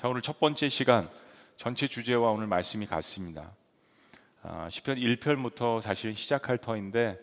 자, 0.00 0.08
오늘 0.08 0.22
첫 0.22 0.38
번째 0.38 0.68
시간 0.68 1.10
전체 1.56 1.88
주제와 1.88 2.30
오늘 2.30 2.46
말씀이 2.46 2.86
같습니다. 2.86 3.50
아, 4.44 4.68
시편 4.70 4.96
1편부터 4.96 5.80
사실 5.80 6.14
시작할 6.14 6.58
터인데 6.58 7.18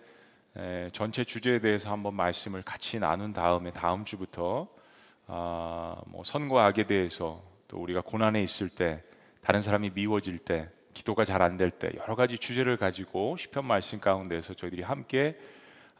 에, 0.57 0.89
전체 0.91 1.23
주제에 1.23 1.59
대해서 1.59 1.89
한번 1.89 2.15
말씀을 2.15 2.63
같이 2.63 2.99
나눈 2.99 3.31
다음에 3.31 3.71
다음 3.71 4.03
주부터 4.03 4.67
아, 5.27 5.95
뭐 6.07 6.23
선과 6.25 6.65
악에 6.65 6.83
대해서 6.85 7.41
또 7.69 7.77
우리가 7.77 8.01
고난에 8.01 8.43
있을 8.43 8.67
때 8.67 9.01
다른 9.41 9.61
사람이 9.61 9.91
미워질 9.93 10.39
때 10.39 10.67
기도가 10.93 11.23
잘 11.23 11.41
안 11.41 11.55
될 11.57 11.71
때 11.71 11.91
여러 11.97 12.15
가지 12.15 12.37
주제를 12.37 12.75
가지고 12.75 13.37
시편 13.37 13.63
말씀 13.65 13.99
가운데서 13.99 14.53
저희들이 14.53 14.81
함께 14.83 15.39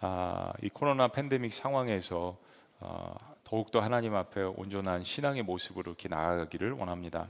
아, 0.02 0.52
이 0.62 0.68
코로나 0.68 1.08
팬데믹 1.08 1.54
상황에서 1.54 2.38
아, 2.82 3.16
더욱더 3.46 3.80
하나님 3.80 4.16
앞에 4.16 4.42
온전한 4.42 5.04
신앙의 5.04 5.44
모습으로 5.44 5.92
이렇게 5.92 6.10
나아가기를 6.10 6.72
원합니다. 6.72 7.30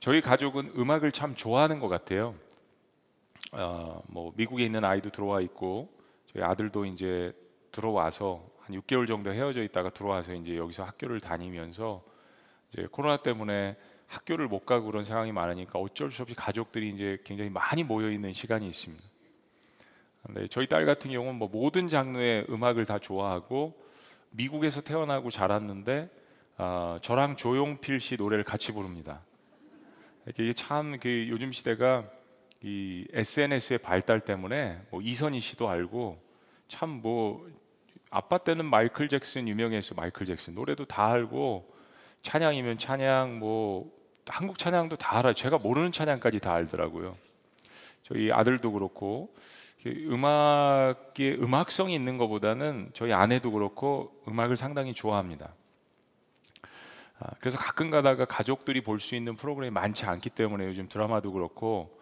저희 0.00 0.22
가족은 0.22 0.72
음악을 0.74 1.12
참 1.12 1.34
좋아하는 1.34 1.78
것 1.80 1.88
같아요. 1.88 2.34
어, 3.52 4.02
뭐 4.08 4.32
미국에 4.36 4.64
있는 4.64 4.82
아이도 4.82 5.10
들어와 5.10 5.42
있고 5.42 5.92
저희 6.32 6.42
아들도 6.42 6.86
이제 6.86 7.34
들어와서 7.70 8.42
한 8.60 8.74
6개월 8.80 9.06
정도 9.06 9.32
헤어져 9.32 9.62
있다가 9.62 9.90
들어와서 9.90 10.32
이제 10.32 10.56
여기서 10.56 10.84
학교를 10.84 11.20
다니면서 11.20 12.02
이제 12.72 12.88
코로나 12.90 13.18
때문에 13.18 13.76
학교를 14.06 14.48
못 14.48 14.64
가고 14.64 14.86
그런 14.86 15.04
상황이 15.04 15.30
많으니까 15.30 15.78
어쩔 15.78 16.10
수 16.10 16.22
없이 16.22 16.34
가족들이 16.34 16.88
이제 16.88 17.18
굉장히 17.22 17.50
많이 17.50 17.84
모여 17.84 18.10
있는 18.10 18.32
시간이 18.32 18.66
있습니다. 18.66 19.04
네, 20.30 20.48
저희 20.48 20.66
딸 20.66 20.86
같은 20.86 21.10
경우는 21.10 21.38
뭐 21.38 21.48
모든 21.48 21.86
장르의 21.86 22.46
음악을 22.48 22.86
다 22.86 22.98
좋아하고 22.98 23.89
미국에서 24.30 24.80
태어나고 24.80 25.30
자랐는데 25.30 26.08
어, 26.58 26.98
저랑 27.02 27.36
조용필 27.36 28.00
씨 28.00 28.16
노래를 28.16 28.44
같이 28.44 28.72
부릅니다. 28.72 29.22
이게 30.28 30.52
참 30.52 30.98
그 31.00 31.26
요즘 31.28 31.52
시대가 31.52 32.04
이 32.62 33.06
SNS의 33.12 33.78
발달 33.78 34.20
때문에 34.20 34.80
뭐 34.90 35.00
이선희 35.00 35.40
씨도 35.40 35.68
알고 35.68 36.18
참 36.68 37.00
뭐 37.02 37.48
아빠 38.10 38.38
때는 38.38 38.66
마이클 38.66 39.08
잭슨 39.08 39.48
유명해서 39.48 39.94
마이클 39.94 40.26
잭슨 40.26 40.54
노래도 40.54 40.84
다 40.84 41.06
알고 41.10 41.66
찬양이면 42.22 42.78
찬양 42.78 43.38
뭐 43.38 43.90
한국 44.26 44.58
찬양도 44.58 44.96
다 44.96 45.18
알아요. 45.18 45.32
제가 45.32 45.58
모르는 45.58 45.90
찬양까지 45.90 46.40
다 46.40 46.52
알더라고요. 46.54 47.16
저희 48.02 48.30
아들도 48.32 48.72
그렇고 48.72 49.32
음악의 49.88 51.42
음악성이 51.42 51.94
있는 51.94 52.18
것보다는 52.18 52.90
저희 52.92 53.12
아내도 53.12 53.50
그렇고 53.50 54.12
음악을 54.28 54.56
상당히 54.56 54.92
좋아합니다. 54.92 55.54
아, 57.18 57.30
그래서 57.40 57.58
가끔 57.58 57.90
가다가 57.90 58.24
가족들이 58.24 58.82
볼 58.82 59.00
수 59.00 59.14
있는 59.14 59.34
프로그램이 59.36 59.70
많지 59.72 60.06
않기 60.06 60.30
때문에 60.30 60.66
요즘 60.66 60.88
드라마도 60.88 61.32
그렇고 61.32 61.98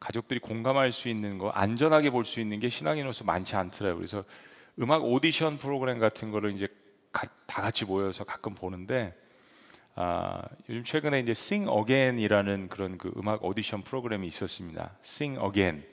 가족들이 0.00 0.40
공감할 0.40 0.92
수 0.92 1.08
있는 1.08 1.38
거 1.38 1.50
안전하게 1.50 2.10
볼 2.10 2.24
수 2.24 2.40
있는 2.40 2.58
게 2.60 2.68
신앙인으로서 2.68 3.24
많지 3.24 3.56
않더라고요. 3.56 3.96
그래서 3.96 4.24
음악 4.78 5.04
오디션 5.04 5.58
프로그램 5.58 5.98
같은 5.98 6.30
거를 6.30 6.52
이제 6.52 6.68
가, 7.12 7.26
다 7.46 7.62
같이 7.62 7.84
모여서 7.84 8.24
가끔 8.24 8.54
보는데 8.54 9.14
아, 9.94 10.42
요즘 10.68 10.84
최근에 10.84 11.20
이제 11.20 11.32
Sing 11.32 11.70
Again이라는 11.70 12.68
그런 12.68 12.98
그 12.98 13.12
음악 13.16 13.44
오디션 13.44 13.82
프로그램이 13.82 14.26
있었습니다. 14.26 14.96
Sing 15.04 15.38
Again 15.42 15.91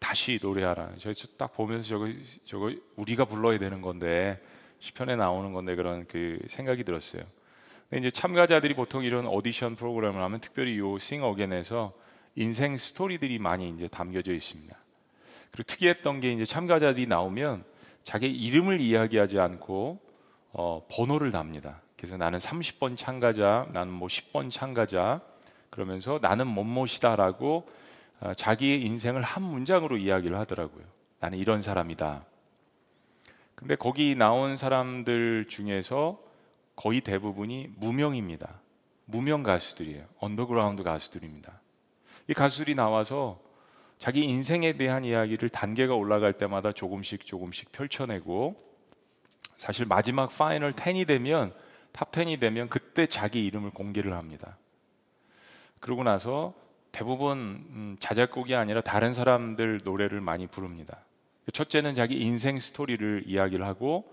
다시 0.00 0.40
노래하라. 0.42 0.94
저희 0.98 1.14
딱 1.36 1.52
보면서 1.52 1.88
저거 1.88 2.08
저거 2.44 2.72
우리가 2.96 3.26
불러야 3.26 3.58
되는 3.58 3.80
건데 3.80 4.42
시편에 4.80 5.14
나오는 5.14 5.52
건데 5.52 5.76
그런 5.76 6.06
그 6.06 6.40
생각이 6.48 6.82
들었어요. 6.82 7.22
근데 7.88 8.08
이제 8.08 8.10
참가자들이 8.10 8.74
보통 8.74 9.04
이런 9.04 9.26
오디션 9.26 9.76
프로그램을 9.76 10.20
하면 10.20 10.40
특별히 10.40 10.78
요 10.78 10.96
Sing 10.96 11.24
Again에서 11.24 11.92
인생 12.34 12.76
스토리들이 12.76 13.38
많이 13.38 13.68
이제 13.68 13.86
담겨져 13.88 14.32
있습니다. 14.32 14.76
그리고 15.50 15.62
특이했던 15.66 16.20
게 16.20 16.32
이제 16.32 16.44
참가자들이 16.44 17.06
나오면 17.06 17.64
자기 18.02 18.30
이름을 18.30 18.80
이야기하지 18.80 19.38
않고 19.38 20.00
어, 20.52 20.86
번호를 20.90 21.30
답니다. 21.30 21.82
그래서 21.96 22.16
나는 22.16 22.38
30번 22.38 22.96
참가자, 22.96 23.68
나는 23.72 23.92
뭐 23.92 24.08
10번 24.08 24.50
참가자 24.50 25.20
그러면서 25.68 26.18
나는 26.22 26.46
무엇이다라고 26.46 27.68
어, 27.68 27.89
자기의 28.36 28.82
인생을 28.82 29.22
한 29.22 29.42
문장으로 29.42 29.96
이야기를 29.96 30.38
하더라고요. 30.38 30.84
나는 31.20 31.38
이런 31.38 31.62
사람이다. 31.62 32.24
근데 33.54 33.76
거기 33.76 34.14
나온 34.14 34.56
사람들 34.56 35.46
중에서 35.48 36.20
거의 36.76 37.00
대부분이 37.02 37.74
무명입니다. 37.76 38.60
무명 39.04 39.42
가수들이에요. 39.42 40.06
언더그라운드 40.18 40.82
가수들입니다. 40.82 41.60
이 42.28 42.34
가수들이 42.34 42.74
나와서 42.74 43.40
자기 43.98 44.24
인생에 44.24 44.74
대한 44.74 45.04
이야기를 45.04 45.50
단계가 45.50 45.94
올라갈 45.94 46.32
때마다 46.32 46.72
조금씩 46.72 47.26
조금씩 47.26 47.70
펼쳐내고 47.72 48.56
사실 49.58 49.84
마지막 49.84 50.34
final 50.34 50.72
10이 50.72 51.06
되면 51.06 51.52
top 51.92 52.10
10이 52.12 52.40
되면 52.40 52.70
그때 52.70 53.06
자기 53.06 53.44
이름을 53.44 53.70
공개를 53.72 54.14
합니다. 54.14 54.56
그러고 55.80 56.02
나서 56.02 56.54
대부분 56.92 57.38
음, 57.38 57.96
자작곡이 58.00 58.54
아니라 58.54 58.80
다른 58.80 59.14
사람들 59.14 59.80
노래를 59.84 60.20
많이 60.20 60.46
부릅니다. 60.46 61.04
첫째는 61.52 61.94
자기 61.94 62.20
인생 62.20 62.58
스토리를 62.58 63.24
이야기를 63.26 63.66
하고 63.66 64.12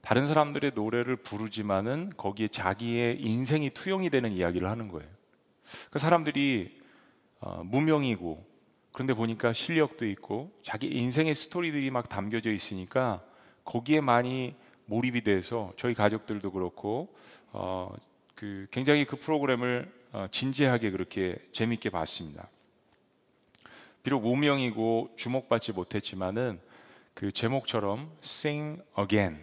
다른 0.00 0.26
사람들의 0.26 0.72
노래를 0.74 1.16
부르지만은 1.16 2.12
거기에 2.16 2.48
자기의 2.48 3.20
인생이 3.20 3.70
투영이 3.70 4.10
되는 4.10 4.32
이야기를 4.32 4.68
하는 4.68 4.88
거예요. 4.88 5.08
그 5.90 5.98
사람들이 5.98 6.78
어, 7.40 7.62
무명이고 7.64 8.46
그런데 8.92 9.14
보니까 9.14 9.52
실력도 9.52 10.06
있고 10.06 10.50
자기 10.62 10.88
인생의 10.88 11.34
스토리들이 11.34 11.90
막 11.90 12.08
담겨져 12.08 12.50
있으니까 12.50 13.22
거기에 13.64 14.00
많이 14.00 14.56
몰입이 14.86 15.22
돼서 15.22 15.72
저희 15.76 15.94
가족들도 15.94 16.50
그렇고 16.50 17.14
어, 17.52 17.94
그 18.34 18.66
굉장히 18.70 19.04
그 19.04 19.16
프로그램을 19.16 19.92
어, 19.92 19.97
진지하게 20.30 20.90
그렇게 20.90 21.36
재밌게 21.52 21.90
봤습니다. 21.90 22.48
비록 24.02 24.22
무명이고 24.22 25.14
주목받지 25.16 25.72
못했지만은 25.72 26.60
그 27.14 27.32
제목처럼 27.32 28.10
Sing 28.22 28.82
Again 28.98 29.38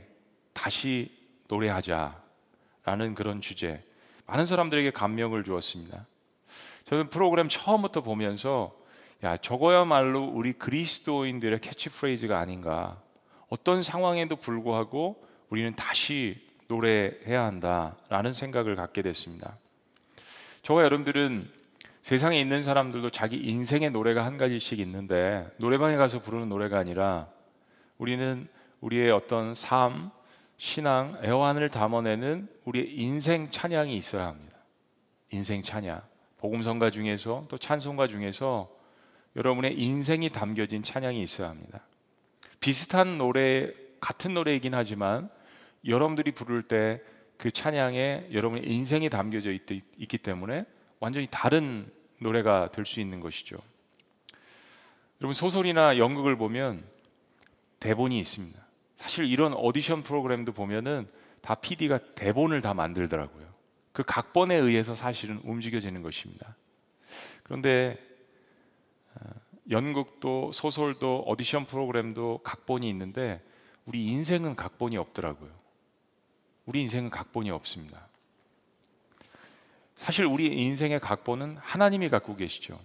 다시 0.53 1.11
노래하자라는 1.47 3.15
그런 3.15 3.41
주제 3.41 3.83
많은 4.25 4.45
사람들에게 4.45 4.91
감명을 4.91 5.43
주었습니다. 5.43 6.07
저는 6.85 7.09
프로그램 7.09 7.49
처음부터 7.49 8.01
보면서 8.01 8.75
야 9.23 9.37
저거야말로 9.37 10.23
우리 10.23 10.53
그리스도인들의 10.53 11.61
캐치프레이즈가 11.61 12.39
아닌가. 12.39 13.01
어떤 13.49 13.83
상황에도 13.83 14.35
불구하고 14.35 15.23
우리는 15.49 15.75
다시 15.75 16.41
노래해야 16.67 17.43
한다라는 17.43 18.33
생각을 18.33 18.75
갖게 18.75 19.01
됐습니다. 19.01 19.57
저와 20.65 20.83
여러분들은 20.83 21.47
세상에 22.01 22.41
있는 22.41 22.63
사람들도 22.63 23.11
자기 23.11 23.37
인생의 23.37 23.91
노래가 23.91 24.25
한 24.25 24.35
가지씩 24.35 24.79
있는데 24.79 25.47
노래방에 25.57 25.95
가서 25.95 26.23
부르는 26.23 26.49
노래가 26.49 26.79
아니라 26.79 27.27
우리는 27.99 28.47
우리의 28.81 29.11
어떤 29.11 29.53
삶, 29.53 30.09
신앙, 30.57 31.19
애환을 31.23 31.69
담아내는 31.69 32.47
우리의 32.63 32.95
인생 32.95 33.51
찬양이 33.51 33.95
있어야 33.95 34.25
합니다. 34.25 34.57
인생 35.29 35.61
찬양. 35.61 36.01
복음성가 36.39 36.89
중에서 36.89 37.45
또 37.47 37.59
찬송가 37.59 38.07
중에서 38.07 38.67
여러분의 39.35 39.79
인생이 39.79 40.29
담겨진 40.29 40.81
찬양이 40.81 41.21
있어야 41.21 41.49
합니다. 41.49 41.81
비슷한 42.59 43.19
노래, 43.19 43.71
같은 43.99 44.33
노래이긴 44.33 44.73
하지만 44.73 45.29
여러분들이 45.85 46.31
부를 46.31 46.63
때 46.63 47.03
그 47.37 47.51
찬양에 47.51 48.29
여러분의 48.31 48.65
인생이 48.69 49.09
담겨져 49.09 49.51
있, 49.51 49.65
기 49.65 50.17
때문에 50.17 50.65
완전히 50.99 51.27
다른 51.29 51.91
노래가 52.19 52.71
될 52.71 52.85
수 52.85 52.99
있는 52.99 53.19
것이죠. 53.19 53.57
여러분 55.21 55.33
소설이나 55.33 55.97
연극을 55.97 56.35
보면 56.37 56.83
대본이 57.79 58.17
있습니다. 58.19 58.65
사실 58.95 59.25
이런 59.25 59.53
오디션 59.53 60.03
프로그램도 60.03 60.53
보면은 60.53 61.07
다 61.41 61.55
PD가 61.55 61.99
대본을 62.15 62.61
다 62.61 62.73
만들더라고요. 62.73 63.45
그 63.91 64.03
각본에 64.03 64.55
의해서 64.55 64.95
사실은 64.95 65.39
움직여지는 65.43 66.01
것입니다. 66.01 66.55
그런데 67.43 67.97
어, 69.13 69.29
연극도 69.69 70.51
소설도 70.51 71.23
오디션 71.27 71.65
프로그램도 71.65 72.39
각본이 72.43 72.89
있는데 72.89 73.41
우리 73.85 74.05
인생은 74.07 74.55
각본이 74.55 74.97
없더라고요. 74.97 75.64
우리 76.65 76.81
인생은 76.81 77.09
각본이 77.09 77.51
없습니다. 77.51 78.07
사실 79.95 80.25
우리 80.25 80.47
인생의 80.47 80.99
각본은 80.99 81.57
하나님이 81.59 82.09
갖고 82.09 82.35
계시죠. 82.35 82.79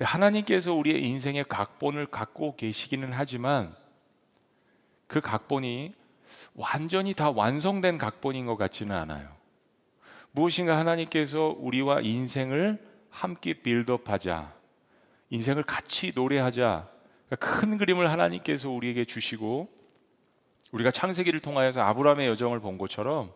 하나님께서 0.00 0.72
우리의 0.72 1.02
인생의 1.02 1.44
각본을 1.48 2.06
갖고 2.06 2.54
계시기는 2.56 3.12
하지만 3.12 3.74
그 5.06 5.20
각본이 5.20 5.94
완전히 6.54 7.14
다 7.14 7.30
완성된 7.30 7.98
각본인 7.98 8.46
것 8.46 8.56
같지는 8.56 8.94
않아요. 8.94 9.34
무엇인가 10.32 10.76
하나님께서 10.78 11.56
우리와 11.58 12.00
인생을 12.02 12.86
함께 13.10 13.54
빌드업하자. 13.54 14.54
인생을 15.30 15.62
같이 15.64 16.12
노래하자. 16.14 16.88
큰 17.40 17.76
그림을 17.76 18.10
하나님께서 18.10 18.70
우리에게 18.70 19.04
주시고 19.04 19.77
우리가 20.72 20.90
창세기를 20.90 21.40
통하여서 21.40 21.80
아브라함의 21.82 22.28
여정을 22.28 22.60
본 22.60 22.78
것처럼 22.78 23.32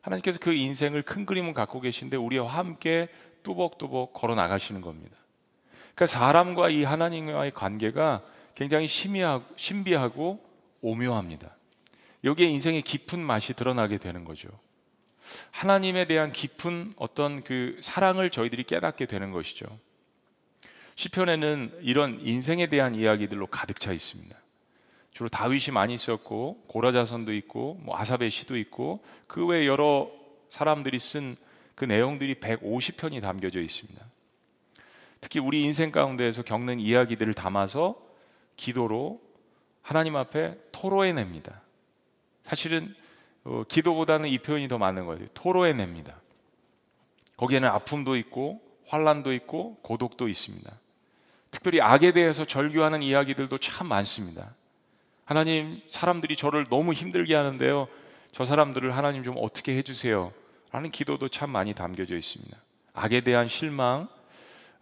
하나님께서 0.00 0.38
그 0.38 0.52
인생을 0.52 1.02
큰 1.02 1.24
그림을 1.24 1.54
갖고 1.54 1.80
계신데 1.80 2.16
우리와 2.16 2.46
함께 2.46 3.08
뚜벅뚜벅 3.42 4.12
걸어 4.12 4.34
나가시는 4.34 4.80
겁니다. 4.80 5.16
그러니까 5.94 6.06
사람과 6.06 6.68
이 6.68 6.84
하나님과의 6.84 7.52
관계가 7.52 8.22
굉장히 8.54 8.86
신비하고, 8.86 9.44
신비하고 9.56 10.44
오묘합니다. 10.80 11.56
여기에 12.24 12.46
인생의 12.48 12.82
깊은 12.82 13.20
맛이 13.20 13.54
드러나게 13.54 13.98
되는 13.98 14.24
거죠. 14.24 14.48
하나님에 15.50 16.06
대한 16.06 16.32
깊은 16.32 16.92
어떤 16.96 17.42
그 17.42 17.78
사랑을 17.80 18.30
저희들이 18.30 18.64
깨닫게 18.64 19.06
되는 19.06 19.30
것이죠. 19.30 19.66
시편에는 20.96 21.78
이런 21.82 22.20
인생에 22.20 22.66
대한 22.66 22.94
이야기들로 22.94 23.46
가득 23.46 23.80
차 23.80 23.92
있습니다. 23.92 24.36
주로 25.14 25.30
다윗이 25.30 25.72
많이 25.72 25.96
썼고 25.96 26.64
고라자선도 26.66 27.32
있고 27.32 27.80
뭐 27.82 27.96
아사베 27.96 28.28
시도 28.28 28.58
있고 28.58 29.02
그 29.26 29.46
외 29.46 29.66
여러 29.66 30.10
사람들이 30.50 30.98
쓴 30.98 31.36
그 31.74 31.84
내용들이 31.84 32.36
150편이 32.36 33.20
담겨져 33.20 33.60
있습니다. 33.60 34.04
특히 35.20 35.40
우리 35.40 35.62
인생 35.64 35.90
가운데에서 35.90 36.42
겪는 36.42 36.80
이야기들을 36.80 37.34
담아서 37.34 37.96
기도로 38.56 39.20
하나님 39.82 40.16
앞에 40.16 40.56
토로해냅니다. 40.72 41.60
사실은 42.42 42.94
어, 43.44 43.62
기도보다는 43.68 44.28
이 44.28 44.38
표현이 44.38 44.68
더 44.68 44.78
맞는 44.78 45.06
거예요. 45.06 45.26
토로해냅니다. 45.34 46.20
거기에는 47.36 47.68
아픔도 47.68 48.16
있고 48.16 48.60
환란도 48.86 49.32
있고 49.34 49.76
고독도 49.82 50.28
있습니다. 50.28 50.80
특별히 51.50 51.80
악에 51.80 52.12
대해서 52.12 52.44
절규하는 52.44 53.02
이야기들도 53.02 53.58
참 53.58 53.88
많습니다. 53.88 54.54
하나님, 55.24 55.80
사람들이 55.88 56.36
저를 56.36 56.66
너무 56.68 56.92
힘들게 56.92 57.34
하는데요. 57.34 57.88
저 58.32 58.44
사람들을 58.44 58.96
하나님 58.96 59.22
좀 59.22 59.36
어떻게 59.38 59.76
해주세요. 59.76 60.32
라는 60.70 60.90
기도도 60.90 61.28
참 61.28 61.50
많이 61.50 61.72
담겨져 61.72 62.16
있습니다. 62.16 62.56
악에 62.94 63.20
대한 63.22 63.48
실망, 63.48 64.08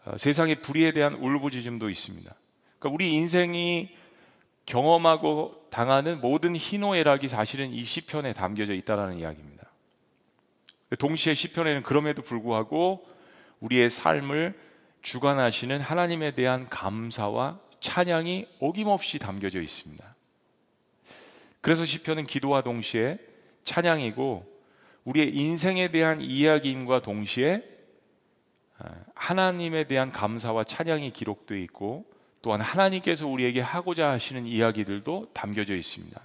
어, 0.05 0.17
세상의 0.17 0.57
불의에 0.57 0.93
대한 0.93 1.15
울부짖음도 1.15 1.91
있습니다. 1.91 2.35
그러니까 2.79 2.95
우리 2.95 3.13
인생이 3.13 3.91
경험하고 4.67 5.67
당하는 5.71 6.21
모든 6.21 6.57
희노애락이 6.57 7.29
사실은 7.29 7.73
이 7.73 7.85
시편에 7.85 8.33
담겨져 8.33 8.75
있다라는 8.75 9.19
이야기입니다. 9.19 9.63
동시에 10.99 11.35
시편에는 11.35 11.83
그럼에도 11.83 12.23
불구하고 12.23 13.07
우리의 13.61 13.91
삶을 13.91 14.59
주관하시는 15.03 15.81
하나님에 15.81 16.33
대한 16.33 16.69
감사와 16.69 17.59
찬양이 17.81 18.47
어김없이 18.61 19.19
담겨져 19.19 19.61
있습니다. 19.61 20.12
그래서 21.63 21.87
시편은 21.87 22.25
기도와 22.25 22.63
동시에 22.63 23.19
찬양이고 23.65 24.45
우리의 25.05 25.35
인생에 25.35 25.89
대한 25.89 26.21
이야기임과 26.21 27.01
동시에 27.01 27.63
아, 28.79 28.91
하나님에 29.15 29.85
대한 29.85 30.11
감사와 30.11 30.65
찬양이 30.65 31.11
기록되어 31.13 31.57
있고 31.59 32.05
또한 32.43 32.61
하나님께서 32.61 33.29
우리에게 33.29 33.61
하고자 33.61 34.11
하시는 34.11 34.45
이야기들도 34.45 35.29
담겨져 35.33 35.77
있습니다. 35.77 36.21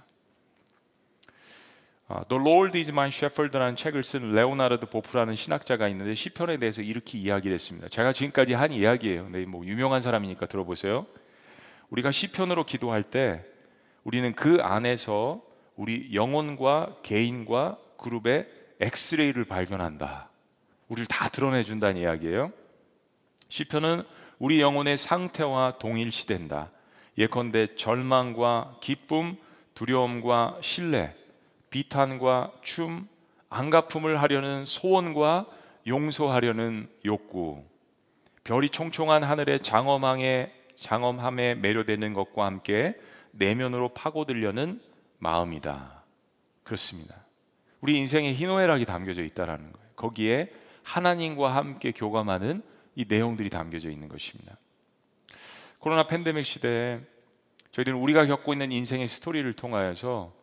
아, 2.08 2.24
The 2.24 2.40
Lord 2.42 2.76
is 2.76 2.90
my 2.90 3.08
shepherd라는 3.08 3.76
책을 3.76 4.02
쓴 4.02 4.32
레오나르드 4.32 4.86
보프라는 4.86 5.36
신학자가 5.36 5.86
있는데 5.88 6.16
시편에 6.16 6.56
대해서 6.56 6.82
이렇게 6.82 7.16
이야기를 7.16 7.54
했습니다. 7.54 7.88
제가 7.88 8.12
지금까지 8.12 8.54
한 8.54 8.72
이야기예요. 8.72 9.24
근데 9.24 9.46
뭐 9.46 9.64
유명한 9.64 10.02
사람이니까 10.02 10.46
들어보세요. 10.46 11.06
우리가 11.90 12.10
시편으로 12.10 12.64
기도할 12.64 13.04
때 13.04 13.44
우리는 14.04 14.32
그 14.32 14.58
안에서 14.62 15.42
우리 15.76 16.14
영혼과 16.14 16.96
개인과 17.02 17.78
그룹의 17.98 18.48
엑스레이를 18.80 19.44
발견한다. 19.44 20.30
우리를 20.88 21.06
다 21.06 21.28
드러내 21.28 21.62
준다는 21.62 22.00
이야기예요. 22.00 22.52
시편은 23.48 24.02
우리 24.38 24.60
영혼의 24.60 24.96
상태와 24.96 25.78
동일시된다. 25.78 26.70
예컨대 27.16 27.74
절망과 27.76 28.78
기쁨, 28.80 29.36
두려움과 29.74 30.58
신뢰, 30.60 31.14
비탄과 31.70 32.52
춤, 32.62 33.08
안가품을 33.50 34.20
하려는 34.22 34.64
소원과 34.64 35.46
용서하려는 35.86 36.88
욕구, 37.04 37.64
별이 38.44 38.68
총총한 38.70 39.24
하늘의 39.24 39.60
장엄함에 39.60 40.52
장엄함에 40.76 41.56
매료되는 41.56 42.14
것과 42.14 42.46
함께 42.46 42.94
내면으로 43.38 43.90
파고들려는 43.90 44.80
마음이다. 45.18 46.04
그렇습니다. 46.64 47.26
우리 47.80 47.96
인생의 47.98 48.34
희노애락이 48.34 48.84
담겨져 48.84 49.22
있다라는 49.22 49.72
거예요. 49.72 49.88
거기에 49.96 50.52
하나님과 50.82 51.54
함께 51.54 51.92
교감하는 51.92 52.62
이 52.94 53.04
내용들이 53.08 53.50
담겨져 53.50 53.90
있는 53.90 54.08
것입니다. 54.08 54.58
코로나 55.78 56.06
팬데믹 56.06 56.44
시대에 56.44 57.00
저희들은 57.72 57.98
우리가 57.98 58.26
겪고 58.26 58.52
있는 58.52 58.72
인생의 58.72 59.06
스토리를 59.08 59.50
통하여서 59.52 60.34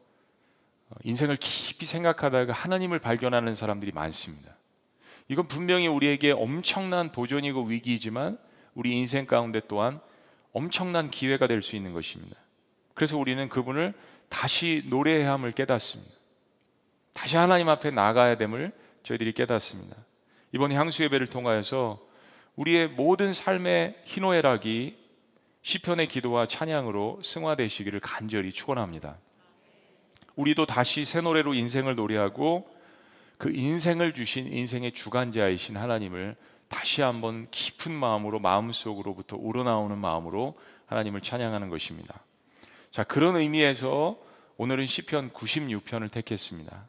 인생을 1.03 1.38
깊이 1.38 1.86
생각하다가 1.86 2.53
하나님을 2.53 3.00
발견하는 3.00 3.56
사람들이 3.56 3.91
많습니다. 3.91 4.56
이건 5.27 5.48
분명히 5.48 5.88
우리에게 5.88 6.31
엄청난 6.31 7.12
도전이고 7.12 7.63
위기이지만 7.63 8.38
우리 8.75 8.91
인생 8.98 9.25
가운데 9.25 9.59
또한 9.68 10.00
엄청난 10.53 11.09
기회가 11.09 11.48
될 11.48 11.62
수 11.62 11.75
있는 11.75 11.94
것입니다. 11.94 12.38
그래서 12.95 13.18
우리는 13.18 13.47
그분을 13.47 13.94
다시 14.30 14.83
노래해야 14.88 15.33
함을 15.33 15.51
깨닫습니다. 15.51 16.12
다시 17.13 17.38
하나님 17.38 17.69
앞에 17.69 17.92
나가야 17.92 18.38
됨을 18.38 18.71
저희들이 19.03 19.33
깨닫습니다. 19.33 19.95
이번 20.51 20.71
향수 20.71 21.03
예배를 21.03 21.27
통하여서 21.27 22.03
우리의 22.56 22.88
모든 22.88 23.33
삶의 23.33 24.01
희노애락이 24.06 24.97
시편의 25.62 26.07
기도와 26.07 26.45
찬양으로 26.45 27.21
승화되시기를 27.24 28.00
간절히 28.00 28.51
축원합니다. 28.51 29.18
우리도 30.36 30.65
다시 30.65 31.06
새 31.06 31.21
노래로 31.21 31.53
인생을 31.53 31.95
노래하고 31.95 32.69
그 33.38 33.51
인생을 33.53 34.13
주신 34.13 34.48
인생의 34.48 34.91
주관자이신 34.94 35.77
하나님을 35.77 36.36
다시 36.68 37.01
한번 37.01 37.48
깊은 37.51 37.91
마음으로 37.91 38.39
마음속으로부터 38.39 39.38
우러나오는 39.38 39.98
마음으로 39.98 40.58
하나님을 40.88 41.22
찬양하는 41.22 41.69
것입니다. 41.69 42.25
자, 42.95 43.03
그런 43.03 43.35
의미에서 43.35 44.17
오늘은 44.55 44.85
시편 44.85 45.31
96편을 45.31 46.09
택했습니다. 46.09 46.87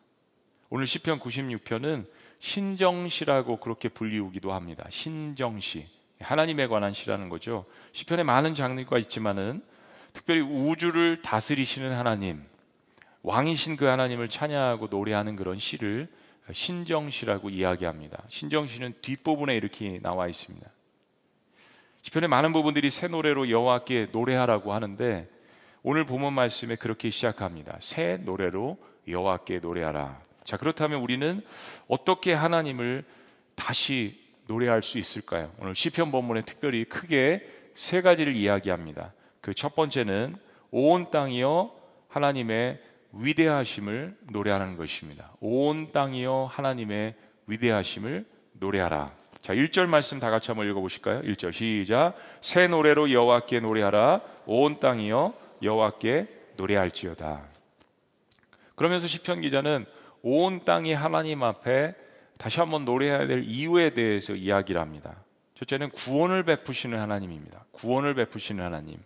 오늘 0.71 0.87
시편 0.87 1.19
96편은 1.19 2.07
신정시라고 2.39 3.57
그렇게 3.57 3.89
불리우기도 3.89 4.53
합니다. 4.53 4.87
신정시. 4.89 5.89
하나님에 6.21 6.69
관한 6.69 6.93
시라는 6.93 7.29
거죠. 7.29 7.65
시편에 7.91 8.23
많은 8.23 8.55
장르가 8.55 8.99
있지만은 8.99 9.65
특별히 10.13 10.43
우주를 10.43 11.23
다스리시는 11.23 11.93
하나님, 11.93 12.45
왕이신 13.23 13.75
그 13.75 13.87
하나님을 13.87 14.29
찬양하고 14.29 14.87
노래하는 14.87 15.35
그런 15.35 15.59
시를 15.59 16.07
신정시라고 16.53 17.51
이야기합니다. 17.51 18.23
신정시는 18.29 18.95
뒷부분에 19.03 19.57
이렇게 19.57 19.99
나와 19.99 20.29
있습니다. 20.29 20.71
시편의 22.03 22.29
많은 22.29 22.53
부분들이 22.53 22.91
새 22.91 23.09
노래로 23.09 23.51
여호와께 23.51 24.11
노래하라고 24.13 24.73
하는데 24.73 25.35
오늘 25.89 26.05
본문 26.05 26.33
말씀에 26.33 26.75
그렇게 26.75 27.11
시작합니다. 27.11 27.77
새 27.79 28.17
노래로 28.17 28.77
여호와께 29.07 29.61
노래하라. 29.61 30.21
자, 30.43 30.57
그렇다면 30.57 31.01
우리는 31.01 31.41
어떻게 31.87 32.33
하나님을 32.33 33.05
다시 33.55 34.21
노래할 34.49 34.83
수 34.83 34.99
있을까요? 34.99 35.53
오늘 35.61 35.77
시편 35.77 36.11
본문에 36.11 36.43
특별히 36.43 36.87
크게 36.87 37.49
세 37.75 38.03
가지를 38.03 38.35
이야기합니다. 38.35 39.13
그 39.41 39.55
첫 39.55 39.77
번째는 39.77 40.35
온 40.73 41.09
땅이여 41.09 41.73
하나님의 42.09 42.83
위대하심을 43.13 44.17
노래하는 44.33 44.77
것입니다. 44.77 45.31
온 45.39 45.93
땅이여 45.93 46.49
하나님의 46.51 47.15
위대하심을 47.47 48.27
노래하라. 48.55 49.09
자, 49.41 49.55
1절 49.55 49.87
말씀 49.87 50.19
다 50.19 50.31
같이 50.31 50.51
한번 50.51 50.69
읽어 50.69 50.81
보실까요? 50.81 51.23
1절 51.23 51.53
시작. 51.53 52.15
새 52.41 52.67
노래로 52.67 53.13
여호와께 53.13 53.61
노래하라. 53.61 54.21
온 54.47 54.81
땅이여 54.81 55.46
여호와께 55.63 56.29
노래할지어다. 56.57 57.45
그러면서 58.75 59.07
시편 59.07 59.41
기자는 59.41 59.87
온 60.23 60.65
땅이 60.65 60.93
하나님 60.93 61.43
앞에 61.43 61.95
다시 62.39 62.61
한번 62.61 62.85
노래해야 62.85 63.27
될 63.27 63.45
이유에 63.45 63.91
대해서 63.91 64.35
이야기를 64.35 64.81
합니다. 64.81 65.17
첫째는 65.55 65.91
구원을 65.91 66.43
베푸시는 66.43 66.99
하나님입니다. 66.99 67.65
구원을 67.73 68.15
베푸시는 68.15 68.63
하나님. 68.63 68.99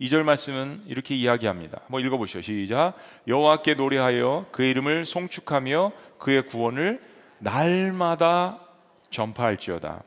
2절 0.00 0.22
말씀은 0.22 0.82
이렇게 0.86 1.14
이야기합니다. 1.14 1.80
한번 1.82 2.04
읽어 2.04 2.18
보시죠. 2.18 2.40
시작. 2.40 2.94
여호와께 3.26 3.74
노래하여 3.74 4.46
그의 4.52 4.70
이름을 4.70 5.06
송축하며 5.06 5.92
그의 6.18 6.46
구원을 6.46 7.00
날마다 7.38 8.60
전파할지어다. 9.10 10.02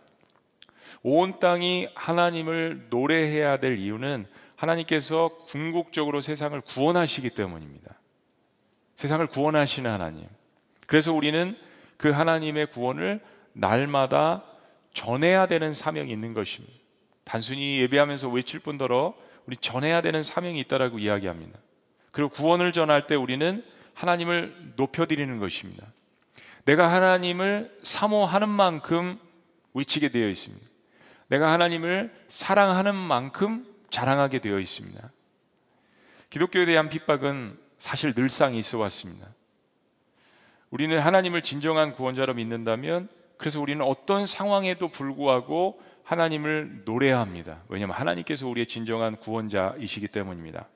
온 1.03 1.39
땅이 1.39 1.89
하나님을 1.95 2.87
노래해야 2.89 3.57
될 3.57 3.77
이유는 3.77 4.25
하나님께서 4.61 5.29
궁극적으로 5.47 6.21
세상을 6.21 6.59
구원하시기 6.61 7.31
때문입니다. 7.31 7.95
세상을 8.95 9.25
구원하시는 9.27 9.89
하나님. 9.89 10.27
그래서 10.85 11.11
우리는 11.11 11.57
그 11.97 12.11
하나님의 12.11 12.67
구원을 12.67 13.21
날마다 13.53 14.43
전해야 14.93 15.47
되는 15.47 15.73
사명이 15.73 16.11
있는 16.11 16.33
것입니다. 16.33 16.75
단순히 17.23 17.79
예배하면서 17.79 18.29
외칠 18.29 18.59
뿐더러 18.59 19.15
우리 19.47 19.57
전해야 19.57 20.01
되는 20.01 20.21
사명이 20.21 20.59
있다라고 20.59 20.99
이야기합니다. 20.99 21.57
그리고 22.11 22.29
구원을 22.29 22.71
전할 22.71 23.07
때 23.07 23.15
우리는 23.15 23.63
하나님을 23.95 24.73
높여드리는 24.75 25.39
것입니다. 25.39 25.87
내가 26.65 26.91
하나님을 26.91 27.79
사모하는 27.81 28.47
만큼 28.49 29.17
위치게 29.73 30.09
되어 30.09 30.27
있습니다. 30.29 30.63
내가 31.29 31.51
하나님을 31.51 32.13
사랑하는 32.27 32.95
만큼 32.95 33.70
자랑하게 33.91 34.39
되어 34.39 34.59
있습니다. 34.59 35.11
기독교에 36.29 36.65
대한 36.65 36.89
핍박은 36.89 37.59
사실 37.77 38.13
늘상 38.13 38.55
있어 38.55 38.79
왔습니다. 38.79 39.27
우리는 40.69 40.97
하나님을 40.97 41.41
진정한 41.41 41.93
구원자로 41.93 42.33
믿는다면 42.33 43.09
그래서 43.37 43.59
우리는 43.59 43.83
어떤 43.83 44.25
상황에도 44.25 44.87
불구하고 44.87 45.81
하나님을 46.03 46.83
노래합니다. 46.85 47.63
왜냐하면 47.67 47.95
하나님께서 47.97 48.47
우리의 48.47 48.67
진정한 48.67 49.17
구원자이시기 49.17 50.07
때문입니다. 50.07 50.67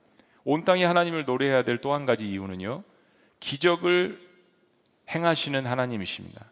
온 0.44 0.64
땅이 0.64 0.84
하나님을 0.84 1.24
노래해야 1.24 1.62
될 1.62 1.78
또 1.80 1.94
한 1.94 2.06
가지 2.06 2.28
이유는요. 2.28 2.84
기적을 3.40 4.20
행하시는 5.10 5.66
하나님이십니다. 5.66 6.44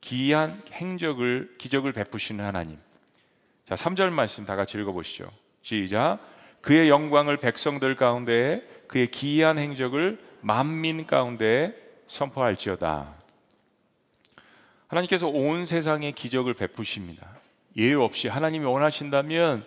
기이한 0.00 0.62
행적을 0.72 1.56
기적을 1.58 1.92
베푸시는 1.92 2.44
하나님. 2.44 2.78
자, 3.66 3.74
3절 3.74 4.10
말씀 4.10 4.44
다 4.46 4.56
같이 4.56 4.78
읽어 4.78 4.92
보시죠. 4.92 5.30
시작. 5.62 6.18
그의 6.60 6.88
영광을 6.88 7.36
백성들 7.36 7.96
가운데 7.96 8.62
그의 8.86 9.06
기이한 9.06 9.58
행적을 9.58 10.18
만민 10.40 11.06
가운데 11.06 11.74
선포할지어다. 12.06 13.14
하나님께서 14.88 15.28
온 15.28 15.64
세상에 15.64 16.10
기적을 16.10 16.54
베푸십니다. 16.54 17.38
예외 17.76 17.94
없이 17.94 18.28
하나님이 18.28 18.64
원하신다면 18.64 19.64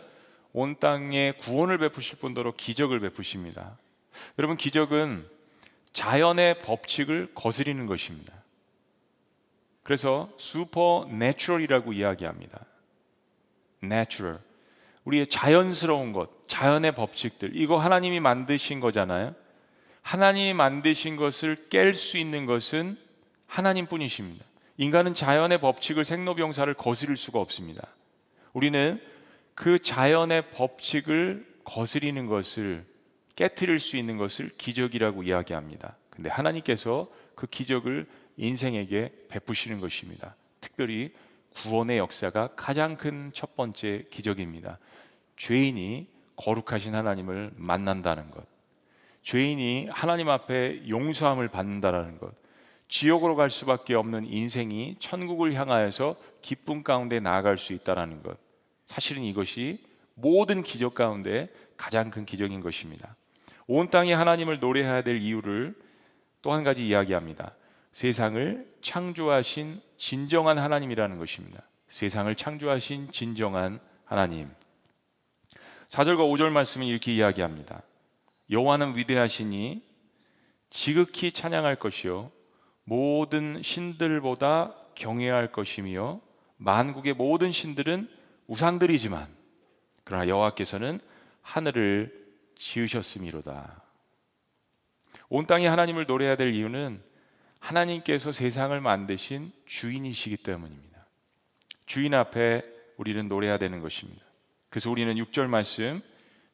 온 0.51 0.75
땅에 0.79 1.33
구원을 1.39 1.77
베푸실 1.77 2.19
뿐더러 2.19 2.53
기적을 2.55 2.99
베푸십니다. 2.99 3.77
여러분 4.37 4.57
기적은 4.57 5.27
자연의 5.93 6.59
법칙을 6.59 7.31
거스리는 7.33 7.85
것입니다. 7.85 8.33
그래서 9.83 10.29
supernatural이라고 10.37 11.93
이야기합니다. 11.93 12.65
natural. 13.83 14.39
우리의 15.05 15.27
자연스러운 15.27 16.13
것, 16.13 16.47
자연의 16.47 16.93
법칙들. 16.95 17.51
이거 17.55 17.77
하나님이 17.77 18.19
만드신 18.19 18.79
거잖아요. 18.79 19.35
하나님이 20.01 20.53
만드신 20.53 21.15
것을 21.15 21.55
깰 21.69 21.95
수 21.95 22.17
있는 22.17 22.45
것은 22.45 22.97
하나님 23.47 23.85
뿐이십니다. 23.85 24.45
인간은 24.77 25.13
자연의 25.13 25.59
법칙을 25.59 26.03
생로병사를 26.03 26.73
거스릴 26.73 27.17
수가 27.17 27.39
없습니다. 27.39 27.87
우리는 28.53 28.99
그 29.55 29.79
자연의 29.79 30.51
법칙을 30.51 31.45
거스리는 31.63 32.25
것을 32.27 32.85
깨뜨릴 33.35 33.79
수 33.79 33.97
있는 33.97 34.17
것을 34.17 34.49
기적이라고 34.57 35.23
이야기합니다. 35.23 35.95
근데 36.09 36.29
하나님께서 36.29 37.07
그 37.35 37.47
기적을 37.47 38.07
인생에게 38.37 39.11
베푸시는 39.29 39.79
것입니다. 39.79 40.35
특별히 40.59 41.11
구원의 41.55 41.99
역사가 41.99 42.49
가장 42.55 42.97
큰 42.97 43.31
첫 43.33 43.55
번째 43.55 44.05
기적입니다. 44.09 44.79
죄인이 45.37 46.07
거룩하신 46.35 46.95
하나님을 46.95 47.51
만난다는 47.55 48.31
것. 48.31 48.45
죄인이 49.23 49.87
하나님 49.91 50.29
앞에 50.29 50.87
용서함을 50.87 51.47
받는다라는 51.47 52.17
것. 52.17 52.33
지옥으로 52.89 53.35
갈 53.35 53.49
수밖에 53.49 53.95
없는 53.95 54.25
인생이 54.25 54.97
천국을 54.99 55.53
향하여서 55.53 56.15
기쁨 56.41 56.83
가운데 56.83 57.19
나아갈 57.19 57.57
수 57.57 57.73
있다라는 57.73 58.21
것. 58.21 58.37
사실은 58.85 59.23
이것이 59.23 59.83
모든 60.13 60.61
기적 60.61 60.93
가운데 60.93 61.49
가장 61.77 62.11
큰 62.11 62.25
기적인 62.25 62.61
것입니다. 62.61 63.15
온 63.67 63.89
땅이 63.89 64.11
하나님을 64.11 64.59
노래해야 64.59 65.01
될 65.01 65.17
이유를 65.17 65.75
또 66.43 66.51
한 66.51 66.63
가지 66.63 66.85
이야기합니다. 66.85 67.55
세상을 67.93 68.67
창조하신 68.81 69.81
진정한 69.97 70.57
하나님이라는 70.57 71.17
것입니다. 71.17 71.63
세상을 71.87 72.35
창조하신 72.35 73.11
진정한 73.11 73.79
하나님. 74.05 74.49
4절과 75.93 76.21
5절 76.21 76.49
말씀은 76.49 76.87
이렇게 76.87 77.13
이야기합니다. 77.13 77.83
여호와는 78.49 78.97
위대하시니 78.97 79.83
지극히 80.71 81.31
찬양할 81.31 81.75
것이요 81.75 82.31
모든 82.83 83.61
신들보다 83.61 84.73
경외할 84.95 85.51
것이며 85.51 86.19
만국의 86.57 87.13
모든 87.13 87.51
신들은 87.51 88.09
우상들이지만 88.47 89.27
그러나 90.03 90.27
여호와께서는 90.27 90.99
하늘을 91.43 92.27
지으셨음이로다. 92.55 93.83
온 95.29 95.45
땅이 95.45 95.67
하나님을 95.67 96.07
노래해야 96.07 96.35
될 96.35 96.55
이유는 96.55 97.03
하나님께서 97.59 98.31
세상을 98.31 98.79
만드신 98.81 99.51
주인이시기 99.67 100.37
때문입니다. 100.37 101.05
주인 101.85 102.15
앞에 102.15 102.63
우리는 102.97 103.27
노래해야 103.27 103.59
되는 103.59 103.79
것입니다. 103.79 104.32
그래서 104.73 104.89
우리는 104.89 105.13
6절 105.13 105.45
말씀 105.45 106.01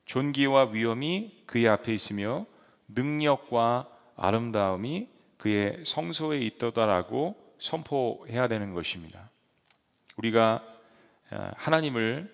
존귀와 0.03 0.71
위엄이 0.73 1.43
그의 1.45 1.69
앞에 1.69 1.93
있으며 1.93 2.45
능력과 2.89 3.87
아름다움이 4.17 5.07
그의 5.37 5.85
성소에 5.85 6.39
있더다라고 6.39 7.37
선포해야 7.59 8.49
되는 8.49 8.73
것입니다. 8.73 9.29
우리가 10.17 10.61
아, 11.29 11.51
하나님을 11.55 12.29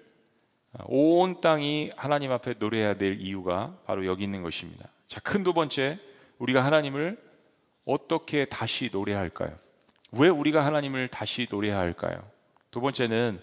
아, 0.73 0.83
온 0.87 1.39
땅이 1.39 1.91
하나님 1.95 2.31
앞에 2.31 2.55
노래해야 2.57 2.97
될 2.97 3.21
이유가 3.21 3.77
바로 3.85 4.07
여기 4.07 4.23
있는 4.23 4.41
것입니다. 4.41 4.89
자, 5.05 5.19
큰 5.19 5.43
두 5.43 5.53
번째, 5.53 5.99
우리가 6.39 6.65
하나님을 6.65 7.15
어떻게 7.85 8.45
다시 8.45 8.89
노래할까요? 8.91 9.55
왜 10.13 10.29
우리가 10.29 10.65
하나님을 10.65 11.09
다시 11.09 11.45
노래해야 11.47 11.77
할까요? 11.77 12.27
두 12.71 12.81
번째는 12.81 13.39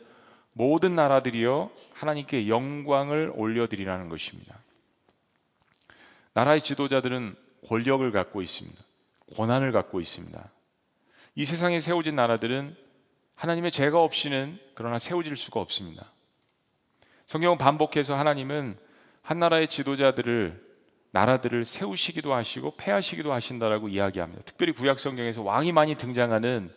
모든 0.52 0.94
나라들이여 0.94 1.70
하나님께 1.94 2.48
영광을 2.48 3.32
올려드리라는 3.34 4.08
것입니다. 4.08 4.58
나라의 6.34 6.60
지도자들은 6.60 7.36
권력을 7.68 8.10
갖고 8.12 8.42
있습니다. 8.42 8.78
권한을 9.36 9.72
갖고 9.72 10.00
있습니다. 10.00 10.50
이 11.34 11.44
세상에 11.44 11.80
세워진 11.80 12.16
나라들은 12.16 12.76
하나님의 13.34 13.70
죄가 13.70 14.02
없이는 14.02 14.58
그러나 14.74 14.98
세워질 14.98 15.36
수가 15.36 15.60
없습니다. 15.60 16.12
성경은 17.26 17.56
반복해서 17.58 18.14
하나님은 18.14 18.76
한 19.22 19.38
나라의 19.38 19.68
지도자들을 19.68 20.72
나라들을 21.12 21.64
세우시기도 21.64 22.34
하시고 22.34 22.76
패하시기도 22.76 23.32
하신다라고 23.32 23.88
이야기합니다. 23.88 24.42
특별히 24.42 24.72
구약 24.72 24.98
성경에서 24.98 25.42
왕이 25.42 25.72
많이 25.72 25.94
등장하는 25.94 26.72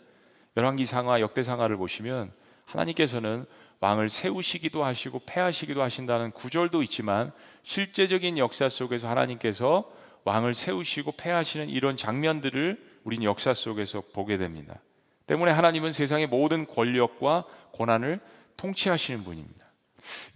열왕기상하, 0.57 1.21
역대상하를 1.21 1.77
보시면 1.77 2.31
하나님께서는 2.65 3.45
왕을 3.79 4.09
세우시기도 4.09 4.83
하시고 4.83 5.21
패하시기도 5.25 5.81
하신다는 5.81 6.31
구절도 6.31 6.81
있지만 6.83 7.31
실제적인 7.63 8.37
역사 8.37 8.69
속에서 8.69 9.09
하나님께서 9.09 9.91
왕을 10.23 10.55
세우시고 10.55 11.13
패하시는 11.13 11.69
이런 11.69 11.97
장면들을 11.97 12.95
우리는 13.03 13.23
역사 13.23 13.53
속에서 13.53 14.01
보게 14.13 14.37
됩니다. 14.37 14.79
때문에 15.27 15.51
하나님은 15.51 15.91
세상의 15.91 16.27
모든 16.27 16.65
권력과 16.65 17.45
고난을 17.71 18.19
통치하시는 18.57 19.23
분입니다. 19.23 19.65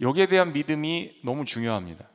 여기에 0.00 0.26
대한 0.26 0.52
믿음이 0.52 1.20
너무 1.24 1.44
중요합니다. 1.44 2.08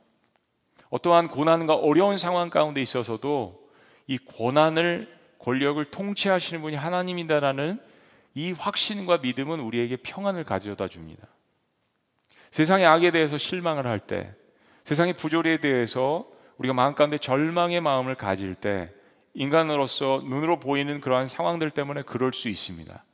어떠한 0.90 1.28
고난과 1.28 1.74
어려운 1.74 2.16
상황 2.16 2.48
가운데 2.48 2.80
있어서도 2.80 3.68
이 4.06 4.18
고난을 4.18 5.14
권력을 5.38 5.84
통치하시는 5.84 6.62
분이 6.62 6.76
하나님이다라는 6.76 7.80
이 8.36 8.52
확신과 8.52 9.18
믿음은 9.18 9.60
우리에게 9.60 9.96
평안을 9.96 10.44
가져다 10.44 10.88
줍니다. 10.88 11.26
세상의 12.50 12.84
악에 12.84 13.10
대해서 13.10 13.38
실망을 13.38 13.86
할 13.86 13.98
때, 13.98 14.30
세상의 14.84 15.14
부조리에 15.14 15.56
대해서 15.56 16.28
우리가 16.58 16.74
마음 16.74 16.94
가운데 16.94 17.16
절망의 17.16 17.80
마음을 17.80 18.14
가질 18.14 18.54
때, 18.54 18.92
인간으로서 19.32 20.22
눈으로 20.22 20.60
보이는 20.60 21.00
그러한 21.00 21.28
상황들 21.28 21.70
때문에 21.70 22.02
그럴 22.02 22.34
수 22.34 22.50
있습니다. 22.50 23.04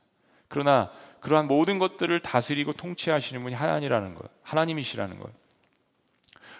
그러나 0.49 0.91
그러한 1.21 1.47
모든 1.47 1.79
것들을 1.79 2.19
다스리고 2.19 2.73
통치하시는 2.73 3.41
분이 3.43 3.55
하나님이라는 3.55 4.15
것, 4.15 4.29
하나님이시라는 4.41 5.19
것. 5.19 5.29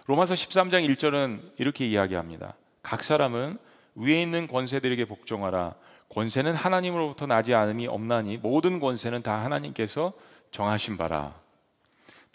로마서 0.07 0.35
13장 0.35 0.87
1절은 0.95 1.51
이렇게 1.57 1.85
이야기합니다. 1.85 2.55
각 2.81 3.03
사람은 3.03 3.57
위에 3.95 4.21
있는 4.21 4.47
권세들에게 4.47 5.03
복종하라. 5.03 5.75
권세는 6.13 6.53
하나님으로부터 6.53 7.25
나지 7.25 7.53
않음이 7.53 7.87
없나니 7.87 8.37
모든 8.37 8.79
권세는 8.79 9.21
다 9.21 9.43
하나님께서 9.43 10.13
정하신 10.51 10.97
바라. 10.97 11.33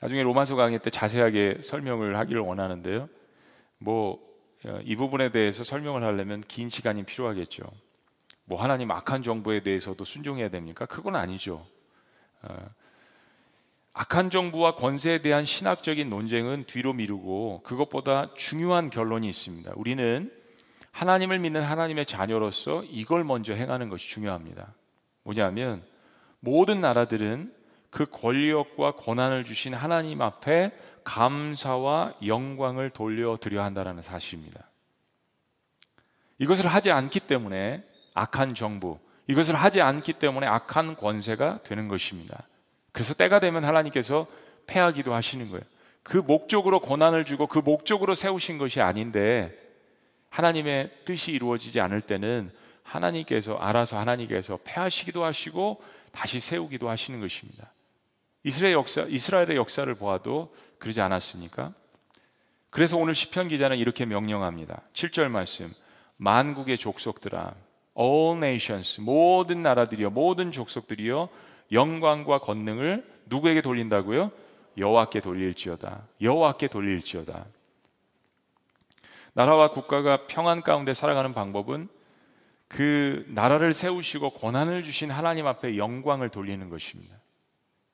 나중에 0.00 0.22
로마서 0.22 0.56
강의 0.56 0.78
때 0.78 0.90
자세하게 0.90 1.60
설명을 1.62 2.16
하기를 2.16 2.40
원하는데요. 2.40 3.08
뭐 3.78 4.28
이 4.82 4.96
부분에 4.96 5.30
대해서 5.30 5.62
설명을 5.62 6.02
하려면 6.02 6.42
긴 6.46 6.68
시간이 6.68 7.04
필요하겠죠. 7.04 7.62
뭐 8.44 8.60
하나님 8.60 8.90
악한 8.90 9.22
정부에 9.22 9.60
대해서도 9.62 10.04
순종해야 10.04 10.48
됩니까? 10.48 10.86
그건 10.86 11.16
아니죠. 11.16 11.66
어, 12.42 12.56
악한 13.92 14.30
정부와 14.30 14.74
권세에 14.74 15.18
대한 15.18 15.44
신학적인 15.44 16.08
논쟁은 16.08 16.64
뒤로 16.66 16.92
미루고 16.92 17.62
그것보다 17.62 18.34
중요한 18.34 18.90
결론이 18.90 19.28
있습니다. 19.28 19.72
우리는 19.76 20.32
하나님을 20.98 21.38
믿는 21.38 21.62
하나님의 21.62 22.06
자녀로서 22.06 22.82
이걸 22.90 23.22
먼저 23.22 23.54
행하는 23.54 23.88
것이 23.88 24.08
중요합니다. 24.08 24.74
뭐냐면 25.22 25.80
모든 26.40 26.80
나라들은 26.80 27.54
그 27.88 28.06
권력과 28.06 28.96
권한을 28.96 29.44
주신 29.44 29.74
하나님 29.74 30.20
앞에 30.20 30.72
감사와 31.04 32.14
영광을 32.26 32.90
돌려드려야 32.90 33.64
한다는 33.64 34.02
사실입니다. 34.02 34.68
이것을 36.38 36.66
하지 36.66 36.90
않기 36.90 37.20
때문에 37.20 37.84
악한 38.14 38.56
정부, 38.56 38.98
이것을 39.28 39.54
하지 39.54 39.80
않기 39.80 40.14
때문에 40.14 40.48
악한 40.48 40.96
권세가 40.96 41.60
되는 41.62 41.86
것입니다. 41.86 42.42
그래서 42.90 43.14
때가 43.14 43.38
되면 43.38 43.64
하나님께서 43.64 44.26
패하기도 44.66 45.14
하시는 45.14 45.48
거예요. 45.48 45.62
그 46.02 46.16
목적으로 46.16 46.80
고난을 46.80 47.24
주고 47.24 47.46
그 47.46 47.60
목적으로 47.60 48.16
세우신 48.16 48.58
것이 48.58 48.80
아닌데 48.80 49.67
하나님의 50.30 50.90
뜻이 51.04 51.32
이루어지지 51.32 51.80
않을 51.80 52.00
때는 52.00 52.50
하나님께서 52.82 53.56
알아서 53.56 53.98
하나님께서 53.98 54.58
패하시기도 54.64 55.24
하시고 55.24 55.82
다시 56.12 56.40
세우기도 56.40 56.88
하시는 56.88 57.20
것입니다. 57.20 57.72
이스라엘 58.44 58.74
역사, 58.74 59.02
이스라엘의 59.02 59.56
역사를 59.56 59.92
보아도 59.94 60.54
그러지 60.78 61.00
않았습니까? 61.00 61.74
그래서 62.70 62.96
오늘 62.96 63.14
시편 63.14 63.48
기자는 63.48 63.78
이렇게 63.78 64.06
명령합니다. 64.06 64.82
7절 64.92 65.28
말씀. 65.28 65.72
만국의 66.16 66.78
족속들아 66.78 67.54
all 67.98 68.36
nations 68.36 69.00
모든 69.00 69.62
나라들이여 69.62 70.10
모든 70.10 70.50
족속들이여 70.52 71.28
영광과 71.72 72.38
권능을 72.38 73.06
누구에게 73.26 73.60
돌린다고요? 73.60 74.30
여호와께 74.76 75.20
돌릴지어다. 75.20 76.06
여호와께 76.20 76.68
돌릴지어다. 76.68 77.46
나라와 79.38 79.70
국가가 79.70 80.26
평안 80.26 80.62
가운데 80.62 80.92
살아가는 80.92 81.32
방법은 81.32 81.86
그 82.66 83.24
나라를 83.28 83.72
세우시고 83.72 84.30
권한을 84.30 84.82
주신 84.82 85.12
하나님 85.12 85.46
앞에 85.46 85.76
영광을 85.76 86.28
돌리는 86.28 86.68
것입니다. 86.68 87.14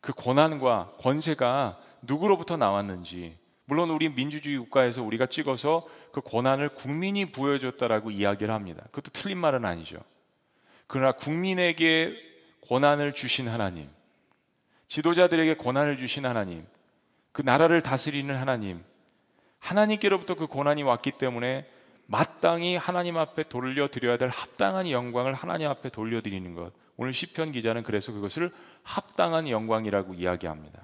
그 0.00 0.14
권한과 0.14 0.94
권세가 1.00 1.78
누구로부터 2.00 2.56
나왔는지 2.56 3.36
물론 3.66 3.90
우리 3.90 4.08
민주주의 4.08 4.56
국가에서 4.56 5.02
우리가 5.02 5.26
찍어서 5.26 5.86
그 6.12 6.22
권한을 6.22 6.70
국민이 6.70 7.26
부여줬다라고 7.26 8.10
이야기를 8.10 8.54
합니다. 8.54 8.82
그것도 8.84 9.10
틀린 9.12 9.36
말은 9.36 9.66
아니죠. 9.66 9.98
그러나 10.86 11.12
국민에게 11.12 12.14
권한을 12.66 13.12
주신 13.12 13.48
하나님, 13.48 13.90
지도자들에게 14.88 15.58
권한을 15.58 15.98
주신 15.98 16.24
하나님, 16.24 16.64
그 17.32 17.42
나라를 17.42 17.82
다스리는 17.82 18.34
하나님, 18.34 18.82
하나님께로부터 19.64 20.34
그 20.34 20.46
권한이 20.46 20.82
왔기 20.82 21.12
때문에 21.12 21.66
마땅히 22.06 22.76
하나님 22.76 23.16
앞에 23.16 23.44
돌려드려야 23.44 24.18
될 24.18 24.28
합당한 24.28 24.90
영광을 24.90 25.32
하나님 25.32 25.68
앞에 25.68 25.88
돌려드리는 25.88 26.54
것. 26.54 26.72
오늘 26.96 27.14
시편 27.14 27.52
기자는 27.52 27.82
그래서 27.82 28.12
그것을 28.12 28.50
합당한 28.82 29.48
영광이라고 29.48 30.14
이야기합니다. 30.14 30.82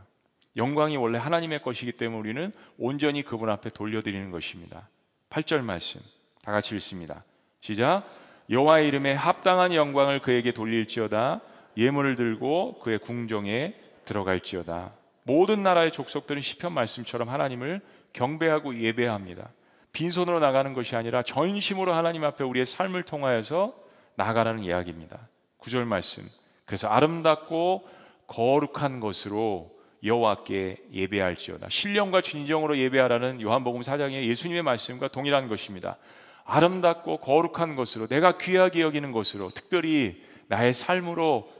영광이 0.56 0.96
원래 0.96 1.18
하나님의 1.18 1.62
것이기 1.62 1.92
때문에 1.92 2.18
우리는 2.18 2.52
온전히 2.78 3.22
그분 3.22 3.50
앞에 3.50 3.70
돌려드리는 3.70 4.30
것입니다. 4.30 4.88
8절 5.28 5.62
말씀 5.62 6.00
다 6.42 6.50
같이 6.50 6.74
읽습니다. 6.76 7.22
시작. 7.60 8.04
여호와의 8.48 8.88
이름에 8.88 9.12
합당한 9.12 9.74
영광을 9.74 10.20
그에게 10.20 10.52
돌릴지어다. 10.52 11.40
예물을 11.76 12.16
들고 12.16 12.80
그의 12.80 12.98
궁정에 12.98 13.74
들어갈지어다. 14.06 14.92
모든 15.22 15.62
나라의 15.62 15.92
족속들은 15.92 16.42
시편 16.42 16.72
말씀처럼 16.72 17.28
하나님을 17.28 17.80
경배하고 18.12 18.78
예배합니다. 18.78 19.50
빈손으로 19.92 20.38
나가는 20.40 20.72
것이 20.72 20.96
아니라 20.96 21.22
전심으로 21.22 21.92
하나님 21.92 22.24
앞에 22.24 22.44
우리의 22.44 22.66
삶을 22.66 23.02
통하여서 23.04 23.74
나가라는 24.14 24.62
이야기입니다. 24.62 25.28
구절 25.56 25.84
말씀. 25.84 26.26
그래서 26.64 26.88
아름답고 26.88 27.88
거룩한 28.26 29.00
것으로 29.00 29.78
여호와께 30.04 30.84
예배할지어다. 30.92 31.68
신령과 31.68 32.20
진정으로 32.22 32.78
예배하라는 32.78 33.40
요한복음 33.40 33.82
4장의 33.82 34.24
예수님의 34.24 34.62
말씀과 34.62 35.08
동일한 35.08 35.48
것입니다. 35.48 35.96
아름답고 36.44 37.18
거룩한 37.18 37.76
것으로 37.76 38.06
내가 38.06 38.38
귀하게 38.38 38.80
여기는 38.80 39.12
것으로 39.12 39.50
특별히 39.50 40.22
나의 40.48 40.72
삶으로 40.72 41.50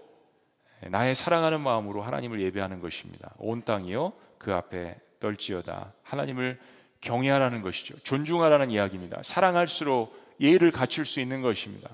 나의 0.88 1.14
사랑하는 1.14 1.60
마음으로 1.60 2.02
하나님을 2.02 2.40
예배하는 2.40 2.80
것입니다. 2.80 3.34
온 3.38 3.62
땅이요 3.62 4.12
그 4.38 4.54
앞에 4.54 4.96
떨지어다. 5.20 5.92
하나님을 6.02 6.58
경외하라는 7.00 7.62
것이죠. 7.62 7.98
존중하라는 8.00 8.70
이야기입니다. 8.70 9.20
사랑할수록 9.22 10.18
예를 10.40 10.70
갖출 10.70 11.04
수 11.04 11.20
있는 11.20 11.42
것입니다. 11.42 11.90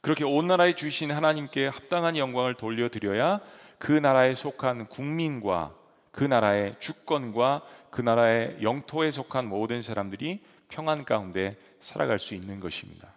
그렇게 0.00 0.24
온 0.24 0.46
나라에 0.46 0.74
주신 0.74 1.10
하나님께 1.10 1.66
합당한 1.66 2.16
영광을 2.16 2.54
돌려드려야 2.54 3.40
그 3.78 3.92
나라에 3.92 4.34
속한 4.34 4.88
국민과 4.88 5.74
그 6.10 6.24
나라의 6.24 6.76
주권과 6.80 7.62
그 7.90 8.00
나라의 8.00 8.58
영토에 8.62 9.10
속한 9.10 9.46
모든 9.46 9.82
사람들이 9.82 10.42
평안 10.68 11.04
가운데 11.04 11.56
살아갈 11.80 12.18
수 12.18 12.34
있는 12.34 12.60
것입니다. 12.60 13.14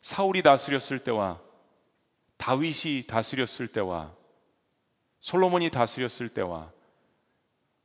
사울이 0.00 0.42
다스렸을 0.42 0.98
때와 0.98 1.40
다윗이 2.36 3.06
다스렸을 3.06 3.68
때와 3.68 4.12
솔로몬이 5.20 5.70
다스렸을 5.70 6.28
때와 6.28 6.70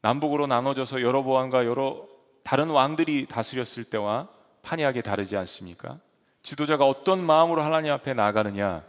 남북으로 0.01 0.47
나눠져서 0.47 1.01
여러보암과 1.01 1.65
여러 1.65 2.07
다른 2.43 2.69
왕들이 2.69 3.25
다스렸을 3.27 3.83
때와 3.83 4.29
판이하게 4.61 5.01
다르지 5.01 5.35
않습니까? 5.37 5.99
지도자가 6.41 6.85
어떤 6.85 7.23
마음으로 7.23 7.61
하나님 7.61 7.91
앞에 7.91 8.13
나가느냐, 8.13 8.83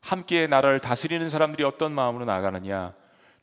함께 0.00 0.46
나라를 0.46 0.80
다스리는 0.80 1.28
사람들이 1.28 1.64
어떤 1.64 1.92
마음으로 1.92 2.24
나가느냐, 2.24 2.94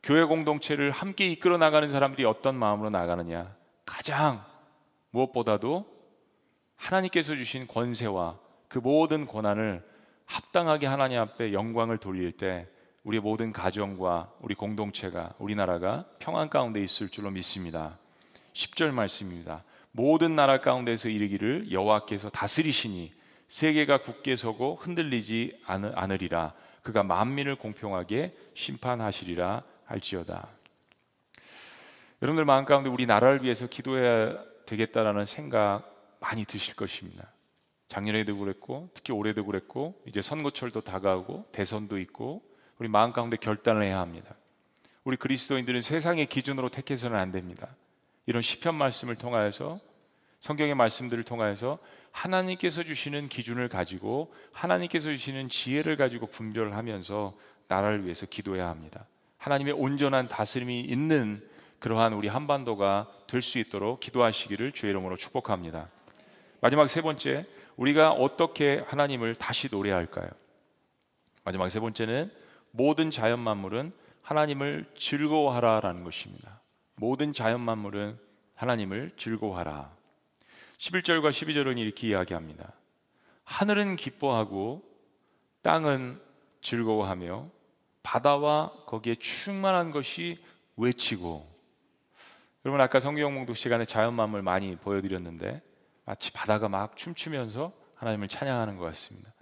교회 0.02 0.24
공동체를 0.24 0.90
함께 0.90 1.26
이끌어 1.26 1.58
나가는 1.58 1.90
사람들이 1.90 2.24
어떤 2.24 2.54
마음으로 2.54 2.90
나가느냐, 2.90 3.54
가장 3.84 4.42
무엇보다도 5.10 5.86
하나님께서 6.76 7.34
주신 7.34 7.66
권세와 7.66 8.38
그 8.68 8.78
모든 8.78 9.26
권한을 9.26 9.82
합당하게 10.26 10.86
하나님 10.86 11.20
앞에 11.20 11.52
영광을 11.52 11.98
돌릴 11.98 12.32
때 12.32 12.68
우리 13.06 13.20
모든 13.20 13.52
가정과 13.52 14.32
우리 14.40 14.56
공동체가 14.56 15.32
우리나라가 15.38 16.06
평안 16.18 16.48
가운데 16.48 16.82
있을 16.82 17.08
줄로 17.08 17.30
믿습니다. 17.30 17.96
10절 18.52 18.90
말씀입니다. 18.90 19.62
모든 19.92 20.34
나라 20.34 20.60
가운데서 20.60 21.08
이르기를 21.10 21.70
여호와께서 21.70 22.30
다스리시니 22.30 23.14
세계가 23.46 24.02
굳게 24.02 24.34
서고 24.34 24.74
흔들리지 24.74 25.56
않으리라 25.66 26.54
그가 26.82 27.04
만민을 27.04 27.54
공평하게 27.54 28.34
심판하시리라 28.54 29.62
할지어다. 29.84 30.48
여러분들 32.22 32.44
마음 32.44 32.64
가운데 32.64 32.90
우리 32.90 33.06
나라를 33.06 33.44
위해서 33.44 33.68
기도해야 33.68 34.36
되겠다라는 34.66 35.26
생각 35.26 36.16
많이 36.18 36.44
드실 36.44 36.74
것입니다. 36.74 37.30
작년에도 37.86 38.36
그랬고 38.36 38.90
특히 38.94 39.12
올해도 39.12 39.46
그랬고 39.46 40.02
이제 40.06 40.20
선거철도 40.20 40.80
다가오고 40.80 41.50
대선도 41.52 41.98
있고 42.00 42.55
우리 42.78 42.88
마음 42.88 43.12
가운데 43.12 43.36
결단을 43.36 43.82
해야 43.82 44.00
합니다. 44.00 44.34
우리 45.04 45.16
그리스도인들은 45.16 45.82
세상의 45.82 46.26
기준으로 46.26 46.68
택해서는 46.68 47.16
안 47.16 47.32
됩니다. 47.32 47.68
이런 48.26 48.42
시편 48.42 48.74
말씀을 48.74 49.16
통하여서 49.16 49.80
성경의 50.40 50.74
말씀들을 50.74 51.24
통하여서 51.24 51.78
하나님께서 52.10 52.82
주시는 52.82 53.28
기준을 53.28 53.68
가지고 53.68 54.32
하나님께서 54.52 55.10
주시는 55.10 55.48
지혜를 55.48 55.96
가지고 55.96 56.26
분별을 56.26 56.76
하면서 56.76 57.34
나라를 57.68 58.04
위해서 58.04 58.26
기도해야 58.26 58.68
합니다. 58.68 59.06
하나님의 59.38 59.74
온전한 59.74 60.28
다스림이 60.28 60.80
있는 60.80 61.42
그러한 61.78 62.14
우리 62.14 62.28
한반도가 62.28 63.08
될 63.26 63.42
수 63.42 63.58
있도록 63.58 64.00
기도하시기를 64.00 64.72
주의 64.72 64.90
이름으로 64.90 65.16
축복합니다. 65.16 65.88
마지막 66.60 66.88
세 66.88 67.02
번째, 67.02 67.44
우리가 67.76 68.12
어떻게 68.12 68.82
하나님을 68.86 69.34
다시 69.34 69.68
노래할까요? 69.70 70.28
마지막 71.44 71.68
세 71.68 71.80
번째는 71.80 72.30
모든 72.76 73.10
자연 73.10 73.40
만물은 73.40 73.92
하나님을 74.20 74.92
즐거워하라라는 74.98 76.04
것입니다. 76.04 76.60
모든 76.96 77.32
자연 77.32 77.60
만물은 77.62 78.18
하나님을 78.54 79.12
즐거워하라. 79.16 79.96
11절과 80.76 81.30
12절은 81.30 81.78
이렇게 81.78 82.08
이야기합니다. 82.08 82.74
하늘은 83.44 83.96
기뻐하고 83.96 84.82
땅은 85.62 86.20
즐거워하며 86.60 87.48
바다와 88.02 88.72
거기에 88.86 89.14
충만한 89.14 89.90
것이 89.90 90.38
외치고 90.76 91.50
여러분 92.64 92.80
아까 92.80 93.00
성경 93.00 93.34
공독 93.34 93.56
시간에 93.56 93.84
자연 93.86 94.12
만물 94.14 94.42
많이 94.42 94.76
보여드렸는데 94.76 95.62
마치 96.04 96.30
바다가 96.32 96.68
막 96.68 96.96
춤추면서 96.96 97.72
하나님을 97.96 98.28
찬양하는 98.28 98.76
것 98.76 98.84
같습니다. 98.84 99.32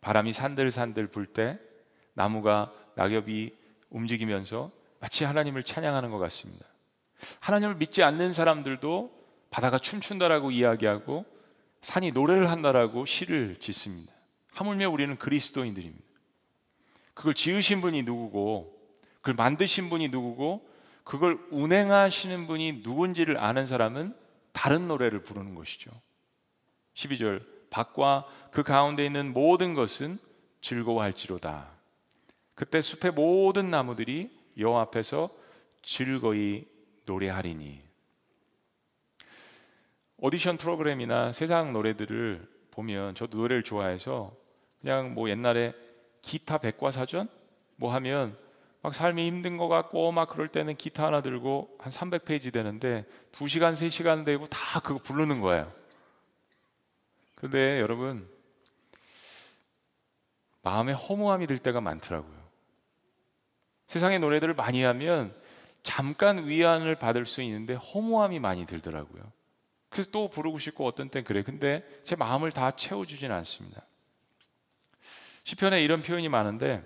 바람이 0.00 0.32
산들산들 0.32 1.08
불 1.08 1.26
때 1.26 1.58
나무가 2.14 2.72
낙엽이 2.94 3.52
움직이면서 3.90 4.70
마치 5.00 5.24
하나님을 5.24 5.62
찬양하는 5.62 6.10
것 6.10 6.18
같습니다. 6.18 6.66
하나님을 7.40 7.76
믿지 7.76 8.02
않는 8.02 8.32
사람들도 8.32 9.10
바다가 9.50 9.78
춤춘다라고 9.78 10.50
이야기하고 10.50 11.24
산이 11.80 12.12
노래를 12.12 12.50
한다라고 12.50 13.04
시를 13.06 13.56
짓습니다. 13.56 14.12
하물며 14.52 14.88
우리는 14.90 15.16
그리스도인들입니다. 15.16 16.02
그걸 17.12 17.34
지으신 17.34 17.80
분이 17.80 18.02
누구고, 18.02 18.74
그걸 19.16 19.34
만드신 19.34 19.90
분이 19.90 20.08
누구고, 20.08 20.68
그걸 21.04 21.38
운행하시는 21.50 22.46
분이 22.46 22.80
누군지를 22.82 23.38
아는 23.38 23.66
사람은 23.66 24.14
다른 24.52 24.88
노래를 24.88 25.22
부르는 25.22 25.54
것이죠. 25.54 25.90
12절, 26.94 27.44
밭과 27.70 28.26
그 28.50 28.62
가운데 28.62 29.04
있는 29.04 29.32
모든 29.32 29.74
것은 29.74 30.18
즐거워할지로다. 30.62 31.73
그때 32.54 32.80
숲의 32.80 33.12
모든 33.12 33.70
나무들이 33.70 34.30
여호와 34.56 34.82
앞에서 34.82 35.28
즐거이 35.82 36.66
노래하리니. 37.06 37.82
오디션 40.18 40.56
프로그램이나 40.56 41.32
세상 41.32 41.72
노래들을 41.72 42.48
보면 42.70 43.14
저도 43.14 43.38
노래를 43.38 43.62
좋아해서 43.62 44.34
그냥 44.80 45.14
뭐 45.14 45.28
옛날에 45.28 45.74
기타 46.22 46.58
백과사전 46.58 47.28
뭐 47.76 47.92
하면 47.94 48.36
막 48.80 48.94
삶이 48.94 49.26
힘든 49.26 49.56
것 49.56 49.68
같고 49.68 50.12
막 50.12 50.28
그럴 50.28 50.48
때는 50.48 50.76
기타 50.76 51.06
하나 51.06 51.20
들고 51.22 51.76
한 51.78 51.90
300페이지 51.90 52.52
되는데 52.52 53.06
2시간, 53.32 53.74
3시간 53.74 54.24
되고 54.24 54.46
다 54.46 54.80
그거 54.80 54.98
부르는 54.98 55.40
거예요. 55.40 55.72
그런데 57.34 57.80
여러분 57.80 58.28
마음에 60.62 60.92
허무함이 60.92 61.46
들 61.46 61.58
때가 61.58 61.80
많더라고요. 61.80 62.33
세상의 63.94 64.18
노래들을 64.18 64.54
많이 64.54 64.82
하면 64.82 65.32
잠깐 65.84 66.48
위안을 66.48 66.96
받을 66.96 67.24
수 67.26 67.42
있는데 67.42 67.74
허무함이 67.74 68.40
많이 68.40 68.66
들더라고요. 68.66 69.22
그래서 69.88 70.10
또 70.10 70.28
부르고 70.28 70.58
싶고 70.58 70.84
어떤 70.84 71.10
땐 71.10 71.22
그래. 71.22 71.44
근데 71.44 71.86
제 72.02 72.16
마음을 72.16 72.50
다 72.50 72.72
채워주진 72.72 73.30
않습니다. 73.30 73.86
시편에 75.44 75.80
이런 75.80 76.02
표현이 76.02 76.28
많은데 76.28 76.82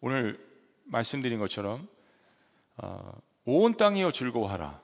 오늘 0.00 0.42
말씀드린 0.84 1.38
것처럼 1.38 1.86
어, 2.78 3.12
온 3.44 3.76
땅이여 3.76 4.12
즐거워하라. 4.12 4.80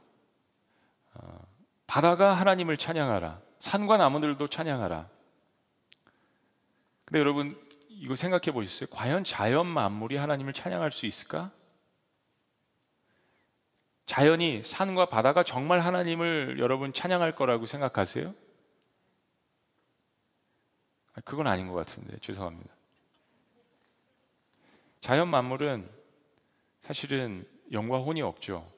어, 1.14 1.38
바다가 1.86 2.34
하나님을 2.34 2.76
찬양하라. 2.76 3.40
산과 3.60 3.96
나무들도 3.96 4.46
찬양하라. 4.48 5.08
근데 7.06 7.18
여러분 7.18 7.65
이거 7.98 8.14
생각해 8.14 8.52
보셨어요? 8.52 8.88
과연 8.90 9.24
자연 9.24 9.66
만물이 9.66 10.16
하나님을 10.16 10.52
찬양할 10.52 10.92
수 10.92 11.06
있을까? 11.06 11.50
자연이 14.04 14.62
산과 14.62 15.06
바다가 15.06 15.42
정말 15.42 15.80
하나님을 15.80 16.58
여러분 16.58 16.92
찬양할 16.92 17.34
거라고 17.34 17.66
생각하세요? 17.66 18.34
아, 21.14 21.20
그건 21.24 21.46
아닌 21.46 21.68
것 21.68 21.74
같은데 21.74 22.18
죄송합니다. 22.20 22.74
자연 25.00 25.28
만물은 25.28 25.88
사실은 26.82 27.48
영과 27.72 27.98
혼이 27.98 28.20
없죠. 28.20 28.70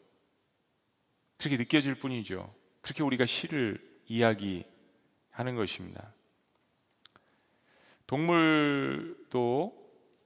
그렇게 1.36 1.56
느껴질 1.56 1.96
뿐이죠. 1.96 2.54
그렇게 2.80 3.02
우리가 3.02 3.26
시를 3.26 3.84
이야기하는 4.06 5.56
것입니다. 5.56 6.12
동물도 8.08 9.78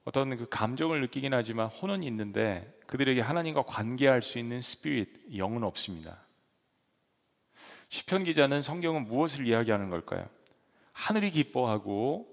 어떤 0.05 0.37
그 0.37 0.47
감정을 0.49 1.01
느끼긴 1.01 1.33
하지만 1.33 1.67
혼은 1.67 2.01
있는데 2.03 2.77
그들에게 2.87 3.21
하나님과 3.21 3.63
관계할 3.63 4.21
수 4.21 4.39
있는 4.39 4.61
스피릿, 4.61 5.37
영은 5.37 5.63
없습니다. 5.63 6.25
시편 7.89 8.23
기자는 8.23 8.61
성경은 8.61 9.05
무엇을 9.05 9.45
이야기하는 9.45 9.89
걸까요? 9.89 10.27
하늘이 10.93 11.29
기뻐하고 11.29 12.27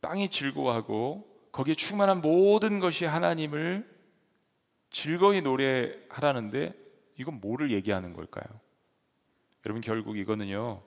땅이 0.00 0.30
즐거워하고 0.30 1.26
거기에 1.50 1.74
충만한 1.74 2.20
모든 2.20 2.78
것이 2.78 3.04
하나님을 3.04 3.92
즐거이 4.90 5.42
노래하라는데 5.42 6.74
이건 7.18 7.40
뭐를 7.40 7.72
얘기하는 7.72 8.12
걸까요? 8.12 8.44
여러분 9.64 9.80
결국 9.80 10.16
이거는요. 10.16 10.82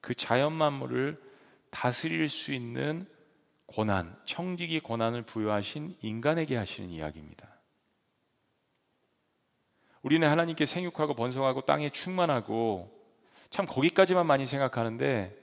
그 0.00 0.14
자연 0.14 0.54
만물을 0.54 1.20
다스릴 1.70 2.28
수 2.30 2.52
있는 2.52 3.06
고난, 3.68 4.16
청지기 4.24 4.80
고난을 4.80 5.22
부여하신 5.22 5.98
인간에게 6.00 6.56
하시는 6.56 6.88
이야기입니다. 6.88 7.48
우리는 10.02 10.26
하나님께 10.28 10.64
생육하고 10.64 11.14
번성하고 11.14 11.66
땅에 11.66 11.90
충만하고 11.90 12.90
참 13.50 13.66
거기까지만 13.66 14.26
많이 14.26 14.46
생각하는데 14.46 15.36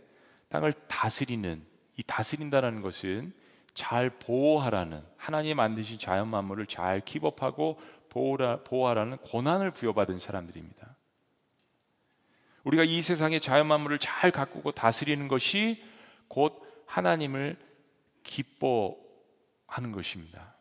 땅을 0.49 0.73
다스리는 0.87 1.63
이 1.97 2.03
다스린다라는 2.03 2.81
것은 2.81 3.31
잘 3.75 4.09
보호하라는 4.09 5.03
하나님 5.17 5.57
만드신 5.57 5.99
자연 5.99 6.27
만물을 6.27 6.65
잘 6.65 7.01
킵업하고 7.01 7.77
보호하라는 8.09 9.17
고난을 9.17 9.71
부여받은 9.71 10.17
사람들입니다. 10.17 10.95
우리가 12.63 12.83
이 12.83 13.01
세상의 13.03 13.39
자연 13.39 13.67
만물을 13.67 13.99
잘 13.99 14.31
가꾸고 14.31 14.71
다스리는 14.71 15.27
것이 15.27 15.83
곧 16.27 16.59
하나님을 16.87 17.57
기뻐하는 18.25 19.93
것입니다. 19.93 20.55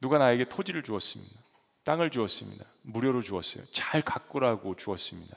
누가 0.00 0.18
나에게 0.18 0.44
토지를 0.44 0.84
주었습니다. 0.84 1.34
땅을 1.82 2.10
주었습니다. 2.10 2.64
무료로 2.82 3.22
주었어요. 3.22 3.64
잘 3.72 4.02
가꾸라고 4.02 4.76
주었습니다. 4.76 5.36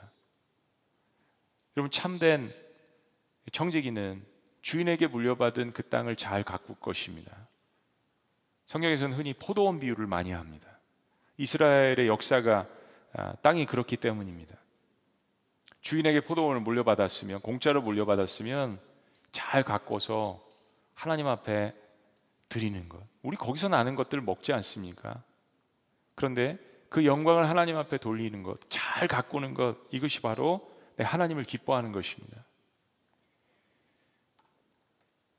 여러분 1.76 1.90
참된 1.90 2.54
청지기는 3.52 4.24
주인에게 4.62 5.06
물려받은 5.06 5.72
그 5.72 5.88
땅을 5.88 6.16
잘 6.16 6.44
가꿀 6.44 6.76
것입니다. 6.78 7.48
성경에서는 8.66 9.16
흔히 9.16 9.32
포도원 9.32 9.80
비유를 9.80 10.06
많이 10.06 10.32
합니다. 10.32 10.78
이스라엘의 11.38 12.06
역사가 12.06 12.68
아, 13.14 13.32
땅이 13.36 13.66
그렇기 13.66 13.96
때문입니다. 13.96 14.56
주인에게 15.80 16.20
포도원을 16.20 16.60
물려받았으면 16.60 17.40
공짜로 17.40 17.80
물려받았으면 17.82 18.89
잘 19.32 19.62
가꿔서 19.62 20.40
하나님 20.94 21.26
앞에 21.26 21.74
드리는 22.48 22.88
것. 22.88 23.00
우리 23.22 23.36
거기서 23.36 23.68
나는 23.68 23.94
것들을 23.94 24.22
먹지 24.22 24.52
않습니까? 24.52 25.22
그런데 26.14 26.58
그 26.88 27.06
영광을 27.06 27.48
하나님 27.48 27.76
앞에 27.76 27.98
돌리는 27.98 28.42
것, 28.42 28.58
잘 28.68 29.06
가꾸는 29.06 29.54
것, 29.54 29.76
이것이 29.90 30.20
바로 30.20 30.70
내 30.96 31.04
하나님을 31.04 31.44
기뻐하는 31.44 31.92
것입니다. 31.92 32.44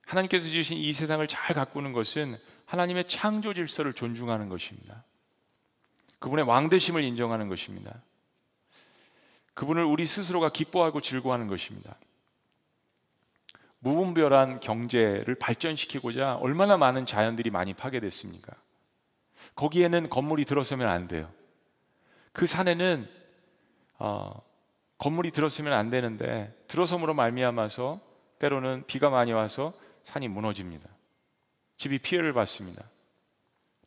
하나님께서 0.06 0.48
주신 0.50 0.78
이 0.78 0.92
세상을 0.94 1.26
잘 1.28 1.54
가꾸는 1.56 1.94
것은 1.94 2.38
하나님의 2.66 3.06
창조 3.06 3.54
질서를 3.54 3.94
존중하는 3.94 4.50
것입니다. 4.50 5.04
그분의 6.20 6.46
왕대심을 6.46 7.04
인정하는 7.04 7.50
것입니다. 7.50 8.02
그분을 9.54 9.84
우리 9.84 10.06
스스로가 10.06 10.50
기뻐하고 10.50 11.02
즐거워하는 11.02 11.48
것입니다. 11.48 11.98
무분별한 13.84 14.60
경제를 14.60 15.36
발전시키고자 15.36 16.36
얼마나 16.36 16.78
많은 16.78 17.06
자연들이 17.06 17.50
많이 17.50 17.74
파괴됐습니까? 17.74 18.56
거기에는 19.56 20.10
건물이 20.10 20.46
들어서면 20.46 20.88
안 20.88 21.08
돼요. 21.08 21.30
그 22.32 22.46
산에는 22.46 23.08
어, 23.98 24.42
건물이 25.00 25.32
들어서면 25.32 25.74
안 25.74 25.90
되는데 25.90 26.54
들어섬으로 26.68 27.16
말미암아서 27.16 28.00
때로는 28.38 28.84
비가 28.86 29.10
많이 29.10 29.34
와서 29.34 29.74
산이 30.04 30.28
무너집니다. 30.28 30.88
집이 31.78 32.00
피해를 32.00 32.34
받습니다. 32.34 32.84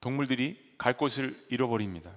동물들이 0.00 0.74
갈 0.76 0.96
곳을 0.96 1.36
잃어버립니다. 1.50 2.10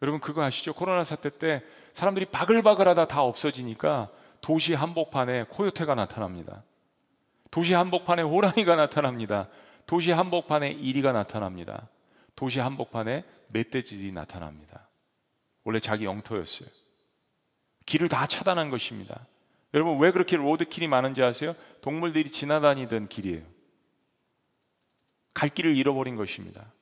여러분 0.00 0.20
그거 0.20 0.42
아시죠? 0.42 0.74
코로나 0.74 1.02
사태 1.02 1.28
때 1.28 1.62
사람들이 1.92 2.26
바글바글하다 2.26 3.08
다 3.08 3.22
없어지니까 3.22 4.10
도시 4.42 4.74
한복판에 4.74 5.44
코요테가 5.44 5.94
나타납니다. 5.94 6.64
도시 7.50 7.74
한복판에 7.74 8.22
호랑이가 8.22 8.76
나타납니다. 8.76 9.48
도시 9.86 10.10
한복판에 10.10 10.70
이리가 10.70 11.12
나타납니다. 11.12 11.88
도시 12.34 12.58
한복판에 12.58 13.24
멧돼지들이 13.48 14.12
나타납니다. 14.12 14.88
원래 15.64 15.80
자기 15.80 16.04
영토였어요. 16.04 16.68
길을 17.86 18.08
다 18.08 18.26
차단한 18.26 18.70
것입니다. 18.70 19.26
여러분 19.74 19.98
왜 20.00 20.10
그렇게 20.10 20.36
로드킬이 20.36 20.88
많은지 20.88 21.22
아세요? 21.22 21.54
동물들이 21.80 22.30
지나다니던 22.30 23.08
길이에요. 23.08 23.42
갈 25.34 25.48
길을 25.48 25.76
잃어버린 25.76 26.16
것입니다. 26.16 26.72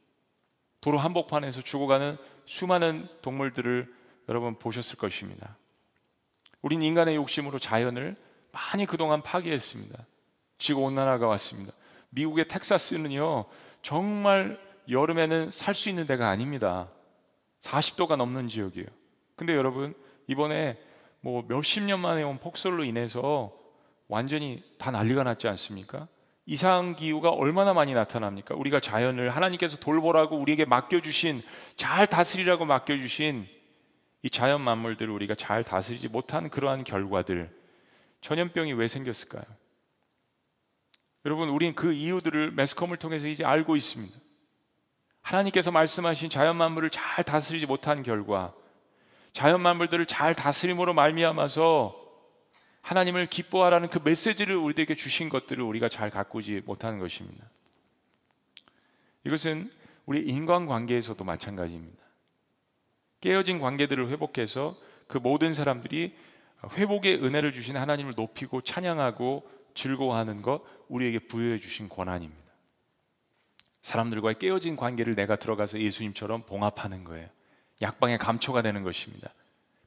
도로 0.80 0.98
한복판에서 0.98 1.60
죽어가는 1.60 2.16
수많은 2.46 3.06
동물들을 3.20 3.94
여러분 4.28 4.58
보셨을 4.58 4.98
것입니다. 4.98 5.56
우린 6.62 6.82
인간의 6.82 7.16
욕심으로 7.16 7.58
자연을 7.58 8.16
많이 8.52 8.86
그동안 8.86 9.22
파괴했습니다. 9.22 10.06
지구 10.58 10.82
온난화가 10.82 11.26
왔습니다. 11.26 11.72
미국의 12.10 12.48
텍사스는요, 12.48 13.46
정말 13.82 14.60
여름에는 14.88 15.50
살 15.50 15.74
수 15.74 15.88
있는 15.88 16.06
데가 16.06 16.28
아닙니다. 16.28 16.88
40도가 17.62 18.16
넘는 18.16 18.48
지역이에요. 18.48 18.86
근데 19.36 19.54
여러분, 19.54 19.94
이번에 20.26 20.78
뭐 21.20 21.44
몇십 21.46 21.84
년 21.84 22.00
만에 22.00 22.22
온 22.22 22.38
폭설로 22.38 22.84
인해서 22.84 23.52
완전히 24.08 24.62
다 24.78 24.90
난리가 24.90 25.22
났지 25.22 25.48
않습니까? 25.48 26.08
이상 26.46 26.96
기후가 26.96 27.30
얼마나 27.30 27.72
많이 27.72 27.94
나타납니까? 27.94 28.56
우리가 28.56 28.80
자연을 28.80 29.30
하나님께서 29.30 29.76
돌보라고 29.76 30.36
우리에게 30.36 30.64
맡겨주신 30.64 31.42
잘 31.76 32.06
다스리라고 32.06 32.64
맡겨주신 32.64 33.46
이 34.22 34.30
자연 34.30 34.60
만물들을 34.60 35.12
우리가 35.12 35.34
잘 35.34 35.64
다스리지 35.64 36.08
못한 36.08 36.50
그러한 36.50 36.84
결과들 36.84 37.50
전염병이 38.20 38.74
왜 38.74 38.88
생겼을까요? 38.88 39.44
여러분 41.24 41.48
우리는 41.48 41.74
그 41.74 41.92
이유들을 41.92 42.52
매스컴을 42.52 42.96
통해서 42.96 43.26
이제 43.26 43.44
알고 43.44 43.76
있습니다. 43.76 44.14
하나님께서 45.22 45.70
말씀하신 45.70 46.30
자연 46.30 46.56
만물을 46.56 46.90
잘 46.90 47.24
다스리지 47.24 47.66
못한 47.66 48.02
결과 48.02 48.54
자연 49.32 49.60
만물들을 49.60 50.06
잘 50.06 50.34
다스림으로 50.34 50.94
말미암아서 50.94 51.96
하나님을 52.82 53.26
기뻐하라는 53.26 53.90
그 53.90 54.00
메시지를 54.02 54.56
우리에게 54.56 54.94
주신 54.94 55.28
것들을 55.28 55.62
우리가 55.62 55.88
잘 55.88 56.10
가꾸지 56.10 56.62
못하는 56.64 56.98
것입니다. 56.98 57.48
이것은 59.24 59.70
우리 60.06 60.22
인간 60.22 60.66
관계에서도 60.66 61.22
마찬가지입니다. 61.22 61.99
깨어진 63.20 63.60
관계들을 63.60 64.08
회복해서 64.08 64.76
그 65.06 65.18
모든 65.18 65.54
사람들이 65.54 66.14
회복의 66.72 67.24
은혜를 67.24 67.52
주신 67.52 67.76
하나님을 67.76 68.14
높이고 68.16 68.60
찬양하고 68.60 69.48
즐거워하는 69.74 70.42
것 70.42 70.62
우리에게 70.88 71.20
부여해 71.20 71.58
주신 71.58 71.88
권한입니다. 71.88 72.40
사람들과의 73.82 74.38
깨어진 74.38 74.76
관계를 74.76 75.14
내가 75.14 75.36
들어가서 75.36 75.80
예수님처럼 75.80 76.42
봉합하는 76.42 77.04
거예요. 77.04 77.28
약방의 77.80 78.18
감초가 78.18 78.62
되는 78.62 78.82
것입니다. 78.82 79.32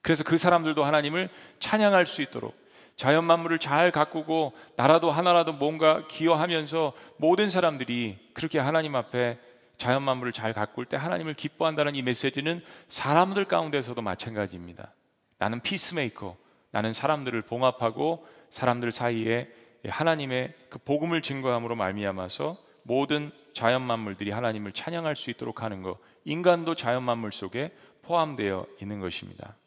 그래서 0.02 0.24
그 0.24 0.38
사람들도 0.38 0.84
하나님을 0.84 1.30
찬양할 1.60 2.08
수 2.08 2.22
있도록 2.22 2.56
자연 2.96 3.26
만물을 3.26 3.60
잘 3.60 3.92
가꾸고 3.92 4.54
나라도 4.76 5.12
하나라도 5.12 5.54
뭔가 5.54 6.06
기여하면서 6.08 6.94
모든 7.18 7.50
사람들이 7.50 8.18
그렇게 8.34 8.60
하나님 8.60 8.96
앞에 8.96 9.40
자연 9.84 10.02
만물을 10.04 10.32
잘 10.32 10.54
가꿀 10.54 10.86
때 10.86 10.96
하나님을 10.96 11.34
기뻐한다는 11.34 11.94
이 11.96 12.02
메시지는 12.04 12.62
사람들 12.88 13.44
가운데서도 13.44 14.02
마찬가지입니다. 14.02 14.94
나는 15.40 15.60
피스메이커, 15.60 16.38
나는 16.72 16.94
사람들을 16.94 17.42
봉합하고 17.42 18.26
사람들 18.50 18.94
사이에 18.94 19.52
하나님의 19.86 20.54
그 20.70 20.80
복음을 20.80 21.22
증거함으로 21.22 21.76
말미암아서 21.76 22.56
모든 22.84 23.30
자연 23.54 23.82
만물들이 23.82 24.32
하나님을 24.32 24.72
찬양할 24.72 25.18
수 25.18 25.30
있도록 25.32 25.64
하는 25.64 25.82
것, 25.82 26.00
인간도 26.24 26.76
자연 26.76 27.04
만물 27.04 27.34
속에 27.34 27.76
포함되어 28.04 28.66
있는 28.82 29.02
것입니다. 29.02 29.58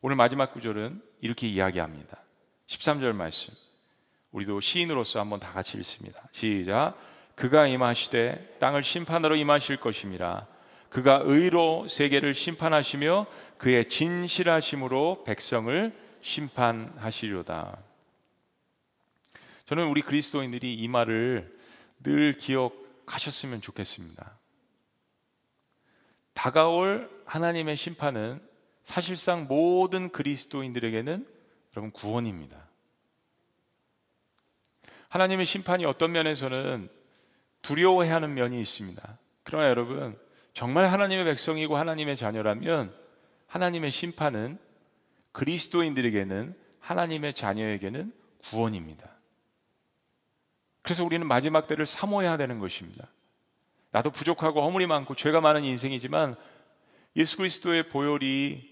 오늘 0.00 0.16
마지막 0.16 0.52
구절은 0.52 1.00
이렇게 1.20 1.46
이야기합니다. 1.46 2.18
13절 2.66 3.14
말씀. 3.14 3.54
우리도 4.32 4.58
시인으로서 4.58 5.20
한번 5.20 5.38
다 5.38 5.52
같이 5.52 5.78
읽습니다. 5.78 6.28
시작. 6.32 6.96
그가 7.36 7.66
임하시되 7.66 8.56
땅을 8.58 8.82
심판으로 8.82 9.36
임하실 9.36 9.76
것임이라. 9.76 10.46
그가 10.88 11.20
의로 11.24 11.86
세계를 11.86 12.34
심판하시며 12.34 13.26
그의 13.58 13.88
진실하심으로 13.88 15.24
백성을 15.24 15.92
심판하시려다. 16.22 17.78
저는 19.66 19.86
우리 19.86 20.00
그리스도인들이 20.00 20.74
이 20.74 20.88
말을 20.88 21.58
늘 22.02 22.32
기억하셨으면 22.38 23.60
좋겠습니다. 23.60 24.38
다가올 26.32 27.10
하나님의 27.26 27.76
심판은 27.76 28.40
사실상 28.82 29.46
모든 29.46 30.10
그리스도인들에게는 30.10 31.26
여러분 31.74 31.90
구원입니다. 31.90 32.66
하나님의 35.08 35.44
심판이 35.44 35.84
어떤 35.84 36.12
면에서는 36.12 36.95
두려워해야 37.66 38.14
하는 38.14 38.34
면이 38.34 38.60
있습니다. 38.60 39.18
그러나 39.42 39.68
여러분 39.68 40.16
정말 40.52 40.84
하나님의 40.86 41.24
백성이고 41.24 41.76
하나님의 41.76 42.16
자녀라면 42.16 42.94
하나님의 43.48 43.90
심판은 43.90 44.58
그리스도인들에게는 45.32 46.54
하나님의 46.78 47.34
자녀에게는 47.34 48.12
구원입니다. 48.44 49.10
그래서 50.82 51.04
우리는 51.04 51.26
마지막 51.26 51.66
때를 51.66 51.86
사모해야 51.86 52.36
되는 52.36 52.60
것입니다. 52.60 53.08
나도 53.90 54.10
부족하고 54.10 54.62
허물이 54.62 54.86
많고 54.86 55.16
죄가 55.16 55.40
많은 55.40 55.64
인생이지만 55.64 56.36
예수 57.16 57.36
그리스도의 57.36 57.88
보혈이 57.88 58.62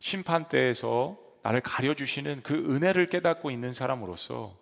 심판 0.00 0.48
때에서 0.48 1.16
나를 1.44 1.60
가려주시는 1.60 2.42
그 2.42 2.54
은혜를 2.54 3.08
깨닫고 3.08 3.52
있는 3.52 3.72
사람으로서 3.72 4.58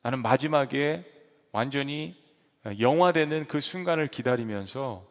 나는 0.00 0.22
마지막에 0.22 1.04
완전히 1.52 2.27
영화되는 2.78 3.46
그 3.46 3.60
순간을 3.60 4.08
기다리면서 4.08 5.06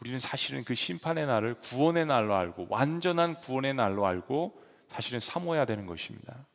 우리는 0.00 0.18
사실은 0.18 0.64
그 0.64 0.74
심판의 0.74 1.26
날을 1.26 1.54
구원의 1.60 2.06
날로 2.06 2.34
알고 2.34 2.66
완전한 2.70 3.34
구원의 3.34 3.74
날로 3.74 4.06
알고 4.06 4.60
사실은 4.88 5.20
사모해야 5.20 5.64
되는 5.64 5.86
것입니다. 5.86 6.46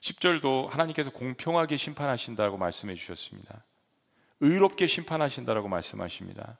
10절도 0.00 0.68
하나님께서 0.68 1.10
공평하게 1.10 1.76
심판하신다고 1.76 2.58
말씀해 2.58 2.94
주셨습니다. 2.94 3.64
의롭게 4.40 4.86
심판하신다고 4.86 5.68
말씀하십니다. 5.68 6.58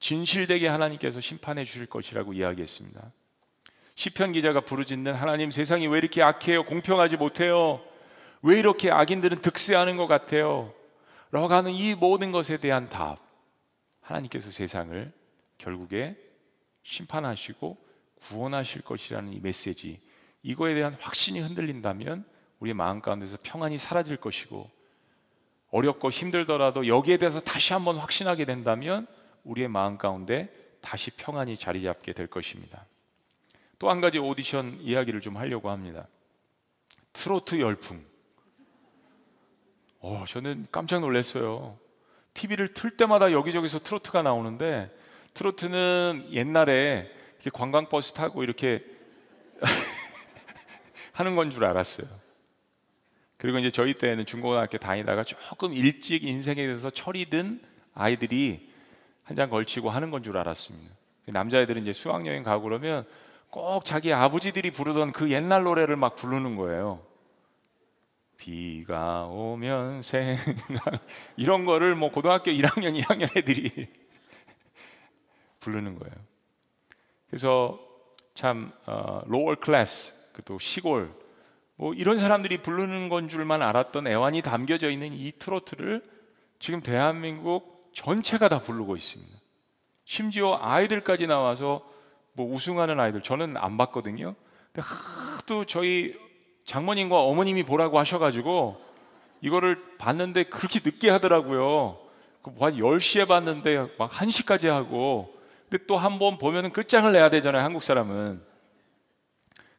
진실되게 0.00 0.68
하나님께서 0.68 1.20
심판해 1.20 1.64
주실 1.64 1.86
것이라고 1.86 2.34
이야기했습니다. 2.34 3.12
시편 3.94 4.32
기자가 4.32 4.60
부르짖는 4.60 5.14
하나님 5.14 5.50
세상이 5.50 5.88
왜 5.88 5.98
이렇게 5.98 6.22
악해요? 6.22 6.64
공평하지 6.64 7.16
못해요? 7.16 7.82
왜 8.42 8.58
이렇게 8.58 8.90
악인들은 8.92 9.40
득세하는 9.40 9.96
것 9.96 10.06
같아요? 10.06 10.72
라고 11.30 11.48
하는 11.48 11.72
이 11.72 11.94
모든 11.94 12.32
것에 12.32 12.56
대한 12.56 12.88
답. 12.88 13.18
하나님께서 14.00 14.50
세상을 14.50 15.12
결국에 15.58 16.16
심판하시고 16.82 17.76
구원하실 18.22 18.82
것이라는 18.82 19.32
이 19.32 19.40
메시지. 19.40 20.00
이거에 20.42 20.74
대한 20.74 20.96
확신이 21.00 21.40
흔들린다면 21.40 22.24
우리 22.60 22.72
마음 22.72 23.00
가운데서 23.00 23.38
평안이 23.42 23.78
사라질 23.78 24.16
것이고 24.16 24.70
어렵고 25.70 26.10
힘들더라도 26.10 26.86
여기에 26.86 27.18
대해서 27.18 27.40
다시 27.40 27.74
한번 27.74 27.98
확신하게 27.98 28.46
된다면 28.46 29.06
우리의 29.44 29.68
마음 29.68 29.98
가운데 29.98 30.48
다시 30.80 31.10
평안이 31.10 31.56
자리 31.58 31.82
잡게 31.82 32.12
될 32.12 32.26
것입니다. 32.26 32.86
또 33.78 33.90
한 33.90 34.00
가지 34.00 34.18
오디션 34.18 34.78
이야기를 34.80 35.20
좀 35.20 35.36
하려고 35.36 35.70
합니다. 35.70 36.08
트로트 37.12 37.60
열풍. 37.60 38.04
어, 40.08 40.24
저는 40.26 40.66
깜짝 40.72 41.00
놀랐어요. 41.00 41.78
TV를 42.32 42.72
틀 42.72 42.96
때마다 42.96 43.30
여기저기서 43.32 43.80
트로트가 43.80 44.22
나오는데 44.22 44.90
트로트는 45.34 46.28
옛날에 46.32 47.10
관광버스 47.52 48.14
타고 48.14 48.42
이렇게 48.42 48.82
하는 51.12 51.36
건 51.36 51.50
줄 51.50 51.64
알았어요. 51.64 52.06
그리고 53.36 53.58
이제 53.58 53.70
저희 53.70 53.94
때는 53.94 54.24
중고등학교 54.24 54.78
다니다가 54.78 55.24
조금 55.24 55.72
일찍 55.74 56.24
인생에 56.24 56.56
대해서 56.66 56.90
철이 56.90 57.26
든 57.26 57.60
아이들이 57.94 58.68
한 59.24 59.36
장 59.36 59.50
걸치고 59.50 59.90
하는 59.90 60.10
건 60.10 60.22
줄 60.22 60.38
알았습니다. 60.38 60.94
남자애들은 61.26 61.82
이제 61.82 61.92
수학여행 61.92 62.42
가고 62.44 62.62
그러면 62.64 63.04
꼭 63.50 63.84
자기 63.84 64.12
아버지들이 64.14 64.70
부르던 64.70 65.12
그 65.12 65.30
옛날 65.30 65.64
노래를 65.64 65.96
막 65.96 66.16
부르는 66.16 66.56
거예요. 66.56 67.02
비가 68.38 69.26
오면 69.26 70.02
생각 70.02 70.38
이런 71.36 71.66
거를 71.66 71.94
뭐 71.94 72.10
고등학교 72.10 72.50
1학년, 72.50 72.98
2학년 72.98 73.36
애들이 73.36 73.70
부르는 75.60 75.98
거예요. 75.98 76.14
그래서 77.28 77.78
참 78.34 78.72
어, 78.86 79.22
로얼 79.26 79.56
클래스 79.56 80.14
또 80.44 80.58
시골 80.58 81.12
뭐 81.74 81.92
이런 81.92 82.16
사람들이 82.16 82.62
부르는 82.62 83.08
건 83.08 83.28
줄만 83.28 83.60
알았던 83.60 84.06
애환이 84.06 84.40
담겨져 84.40 84.88
있는 84.88 85.12
이 85.12 85.32
트로트를 85.32 86.02
지금 86.60 86.80
대한민국 86.80 87.90
전체가 87.92 88.48
다 88.48 88.60
부르고 88.60 88.96
있습니다. 88.96 89.32
심지어 90.04 90.58
아이들까지 90.60 91.26
나와서 91.26 91.88
뭐 92.32 92.52
우승하는 92.52 93.00
아이들 93.00 93.20
저는 93.20 93.56
안 93.56 93.76
봤거든요. 93.76 94.34
근데 94.72 94.86
하도 94.86 95.64
저희 95.64 96.16
장모님과 96.68 97.18
어머님이 97.22 97.62
보라고 97.62 97.98
하셔가지고 97.98 98.78
이거를 99.40 99.96
봤는데 99.96 100.44
그렇게 100.44 100.80
늦게 100.84 101.08
하더라고요. 101.08 101.98
그한 102.42 102.74
10시에 102.74 103.26
봤는데 103.26 103.96
막 103.98 104.10
1시까지 104.10 104.68
하고 104.68 105.34
근데 105.70 105.86
또 105.86 105.96
한 105.96 106.18
번 106.18 106.36
보면은 106.36 106.70
끝장을 106.70 107.10
내야 107.10 107.30
되잖아요. 107.30 107.64
한국 107.64 107.82
사람은. 107.82 108.42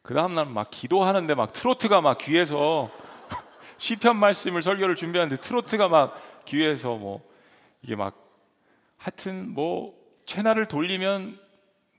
그 0.02 0.16
다음날 0.16 0.48
막 0.48 0.72
기도하는데 0.72 1.36
막 1.36 1.54
트로트가 1.54 2.02
막 2.02 2.18
귀에서 2.18 2.90
시편 3.78 4.16
말씀을 4.16 4.64
설교를 4.64 4.96
준비하는데 4.96 5.40
트로트가 5.42 5.90
막 5.90 6.20
귀에서 6.46 6.96
뭐 6.96 7.22
이게 7.84 7.96
막 7.96 8.16
하여튼 8.98 9.54
뭐 9.54 9.94
채널을 10.26 10.66
돌리면 10.66 11.40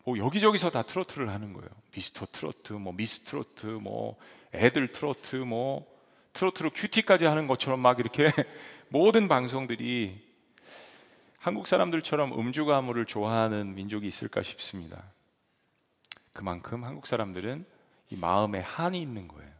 뭐 0.05 0.18
여기저기서 0.18 0.70
다 0.70 0.83
트로트를 0.83 1.31
하는 1.31 1.53
거예요. 1.53 1.68
미스터 1.94 2.26
트로트, 2.33 2.72
뭐 2.72 2.92
미스 2.92 3.20
트로트, 3.20 3.66
뭐 3.66 4.16
애들 4.55 4.93
트로트, 4.93 5.37
뭐 5.37 5.87
트로트로 6.33 6.71
큐티까지 6.71 7.25
하는 7.27 7.47
것처럼 7.47 7.81
막 7.81 7.99
이렇게 8.01 8.31
모든 8.89 9.29
방송들이 9.29 10.29
한국 11.39 11.67
사람들처럼 11.67 12.39
음주 12.39 12.65
가무를 12.67 13.07
좋아하는 13.07 13.75
민족이 13.75 14.07
있을까 14.07 14.43
싶습니다. 14.43 15.03
그만큼 16.33 16.85
한국 16.85 17.07
사람들은 17.07 17.65
이 18.11 18.17
마음에 18.17 18.61
한이 18.61 19.01
있는 19.01 19.29
거예요. 19.29 19.51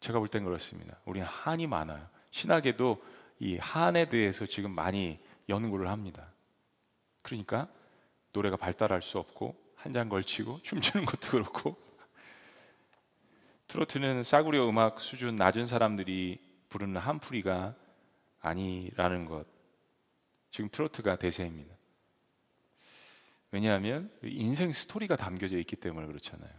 제가 0.00 0.18
볼 0.18 0.28
땐 0.28 0.44
그렇습니다. 0.44 0.96
우리는 1.04 1.26
한이 1.26 1.66
많아요. 1.66 2.06
신학에도 2.30 3.02
이 3.38 3.58
한에 3.58 4.08
대해서 4.08 4.46
지금 4.46 4.70
많이 4.70 5.18
연구를 5.48 5.88
합니다. 5.88 6.32
그러니까 7.22 7.68
노래가 8.32 8.56
발달할 8.56 9.02
수 9.02 9.18
없고 9.18 9.54
한잔 9.76 10.08
걸치고 10.08 10.60
춤추는 10.64 11.06
것도 11.06 11.30
그렇고 11.30 11.76
트로트는 13.76 14.22
싸구려 14.22 14.66
음악 14.70 15.02
수준 15.02 15.36
낮은 15.36 15.66
사람들이 15.66 16.40
부르는 16.70 16.98
한풀이가 16.98 17.74
아니라는 18.40 19.26
것. 19.26 19.46
지금 20.50 20.70
트로트가 20.70 21.16
대세입니다. 21.16 21.74
왜냐하면 23.50 24.10
인생 24.22 24.72
스토리가 24.72 25.16
담겨져 25.16 25.58
있기 25.58 25.76
때문에 25.76 26.06
그렇잖아요. 26.06 26.50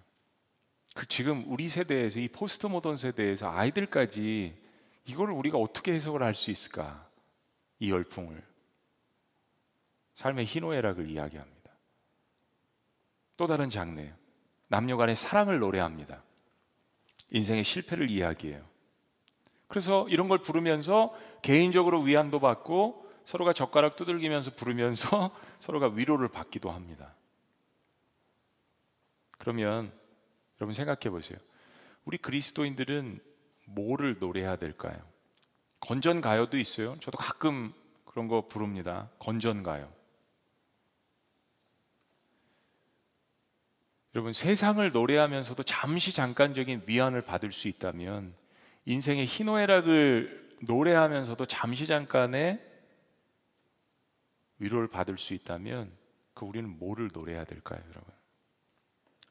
그 0.94 1.08
지금 1.08 1.44
우리 1.48 1.70
세대에서 1.70 2.20
이 2.20 2.28
포스트 2.28 2.68
모던 2.68 2.98
세대에서 2.98 3.50
아이들까지 3.52 4.56
이걸 5.06 5.32
우리가 5.32 5.58
어떻게 5.58 5.94
해석을 5.94 6.22
할 6.22 6.36
수 6.36 6.52
있을까? 6.52 7.10
이 7.80 7.90
열풍을 7.90 8.44
삶의 10.14 10.46
희노애락을 10.46 11.10
이야기합니다. 11.10 11.72
또 13.38 13.48
다른 13.48 13.72
장르 13.72 14.08
남녀 14.68 14.98
간의 14.98 15.16
사랑을 15.16 15.58
노래합니다. 15.58 16.27
인생의 17.32 17.64
실패를 17.64 18.10
이야기해요. 18.10 18.64
그래서 19.68 20.08
이런 20.10 20.28
걸 20.28 20.40
부르면서 20.40 21.14
개인적으로 21.42 22.02
위안도 22.02 22.40
받고 22.40 23.06
서로가 23.26 23.52
젓가락 23.52 23.96
두들기면서 23.98 24.56
부르면서 24.56 25.36
서로가 25.60 25.88
위로를 25.90 26.30
받기도 26.30 26.72
합니다. 26.72 27.14
그러면 29.38 29.92
여러분 30.60 30.74
생각해 30.74 31.10
보세요. 31.10 31.38
우리 32.06 32.18
그리스도인들은 32.18 33.20
뭐를 33.66 34.18
노래해야 34.20 34.56
될까요? 34.56 34.98
건전 35.82 36.22
가요도 36.22 36.58
있어요. 36.58 36.96
저도 37.02 37.18
가끔 37.18 37.74
그런 38.06 38.28
거 38.28 38.48
부릅니다. 38.48 39.10
건전 39.20 39.62
가요. 39.62 39.92
여러분 44.18 44.34
세상을 44.34 44.92
노래하면서도 44.92 45.62
잠시 45.62 46.12
잠깐적인 46.12 46.86
위안을 46.88 47.22
받을 47.22 47.52
수 47.52 47.68
있다면 47.68 48.34
인생의 48.86 49.28
희노애락을 49.28 50.58
노래하면서도 50.64 51.46
잠시 51.46 51.86
잠깐의 51.86 52.60
위로를 54.58 54.88
받을 54.88 55.20
수 55.20 55.36
있다면 55.36 55.92
그 56.34 56.46
우리는 56.46 56.68
뭐를 56.68 57.12
노래해야 57.14 57.44
될까요, 57.44 57.80
여러분? 57.92 58.12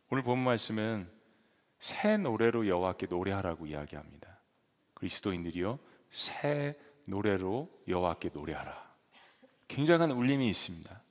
오늘 0.09 0.23
본 0.23 0.39
말씀은 0.39 1.11
새 1.81 2.17
노래로 2.17 2.69
여호와께 2.69 3.07
노래하라고 3.07 3.67
이야기합니다. 3.67 4.39
그리스도인들이요 4.95 5.81
새 6.11 6.79
노래로 7.09 7.69
여호와께 7.89 8.31
노래하라. 8.33 8.89
굉장한 9.67 10.13
울림이 10.13 10.49
있습니다. 10.49 11.03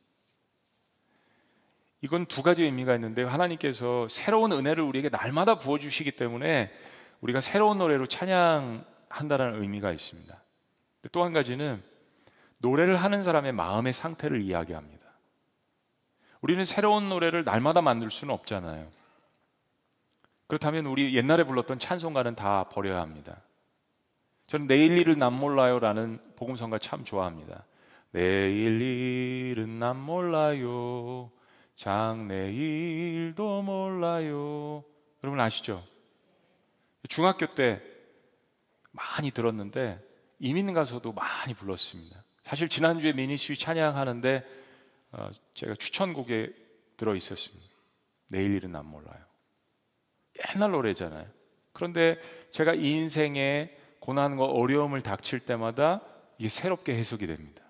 이건 2.06 2.28
두 2.28 2.44
가지 2.44 2.64
의미가 2.64 2.94
있는데 2.96 3.24
하나님께서 3.24 4.08
새로운 4.10 4.52
은혜를 4.52 4.84
우리에게 4.84 5.10
날마다 5.10 5.58
부어 5.58 5.80
주시기 5.80 6.12
때문에 6.12 6.72
우리가 7.22 7.42
새로운 7.42 7.80
노래로 7.80 8.06
찬양한다는 8.06 9.64
의미가 9.64 9.92
있습니다. 9.92 10.40
또 11.12 11.24
한 11.24 11.34
가지는 11.34 11.82
노래를 12.60 12.96
하는 12.96 13.24
사람의 13.24 13.54
마음의 13.54 13.92
상태를 13.94 14.44
이야기합니다. 14.44 15.04
우리는 16.44 16.64
새로운 16.64 17.10
노래를 17.10 17.44
날마다 17.44 17.82
만들 17.82 18.12
수는 18.12 18.32
없잖아요. 18.36 18.88
그렇다면 20.46 20.86
우리 20.86 21.16
옛날에 21.16 21.44
불렀던 21.44 21.80
찬송가는 21.80 22.36
다 22.36 22.66
버려야 22.66 23.02
합니다. 23.02 23.42
저는 24.46 24.68
내일 24.68 24.96
일은 24.96 25.18
남 25.18 25.34
몰라요라는 25.34 26.20
복음성가 26.36 26.78
참 26.78 27.04
좋아합니다. 27.04 27.66
내일 28.12 28.80
일은 28.80 29.80
남 29.80 29.98
몰라요. 29.98 31.32
장래일도 31.76 33.62
몰라요. 33.62 34.84
여러분 35.24 35.40
아시죠? 35.40 35.84
중학교 37.10 37.54
때 37.54 37.82
많이 38.92 39.32
들었는데 39.32 40.00
이민 40.40 40.74
가서도 40.74 41.12
많이 41.14 41.54
불렀습니다. 41.54 42.24
사실 42.44 42.70
지난주에 42.70 43.14
미니스위 43.14 43.58
찬양하는데 43.58 44.46
어, 45.12 45.30
제가 45.54 45.76
추천곡에 45.76 46.54
들어 46.98 47.16
있었습니다. 47.16 47.74
내일 48.28 48.54
일은 48.54 48.72
난 48.72 48.86
몰라요. 48.86 49.24
옛날 50.54 50.72
노래잖아요. 50.72 51.28
그런데 51.74 52.20
제가 52.52 52.74
인생에 52.74 53.76
고난과 54.00 54.46
어려움을 54.46 55.02
닥칠 55.02 55.42
때마다 55.42 56.02
이게 56.38 56.50
새롭게 56.50 56.96
해석이 56.96 57.28
됩니다. 57.28 57.64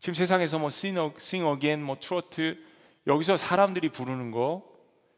지금 0.00 0.14
세상에서 0.14 0.58
뭐 0.58 0.68
sing, 0.68 1.46
again, 1.46 1.82
뭐 1.82 1.96
트로트 1.98 2.67
여기서 3.08 3.36
사람들이 3.36 3.88
부르는 3.88 4.30
거 4.30 4.62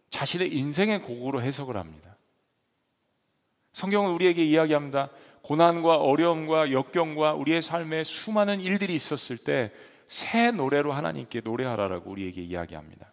자신의 0.08 0.54
인생의 0.56 1.02
곡으로 1.02 1.42
해석을 1.42 1.76
합니다. 1.76 2.16
성경은 3.72 4.12
우리에게 4.12 4.42
이야기합니다. 4.44 5.10
고난과 5.42 5.96
어려움과 5.96 6.72
역경과 6.72 7.34
우리의 7.34 7.60
삶에 7.60 8.04
수많은 8.04 8.60
일들이 8.60 8.94
있었을 8.94 9.36
때 9.36 9.72
새 10.10 10.50
노래로 10.50 10.92
하나님께 10.92 11.40
노래하라라고 11.44 12.10
우리에게 12.10 12.42
이야기합니다. 12.42 13.12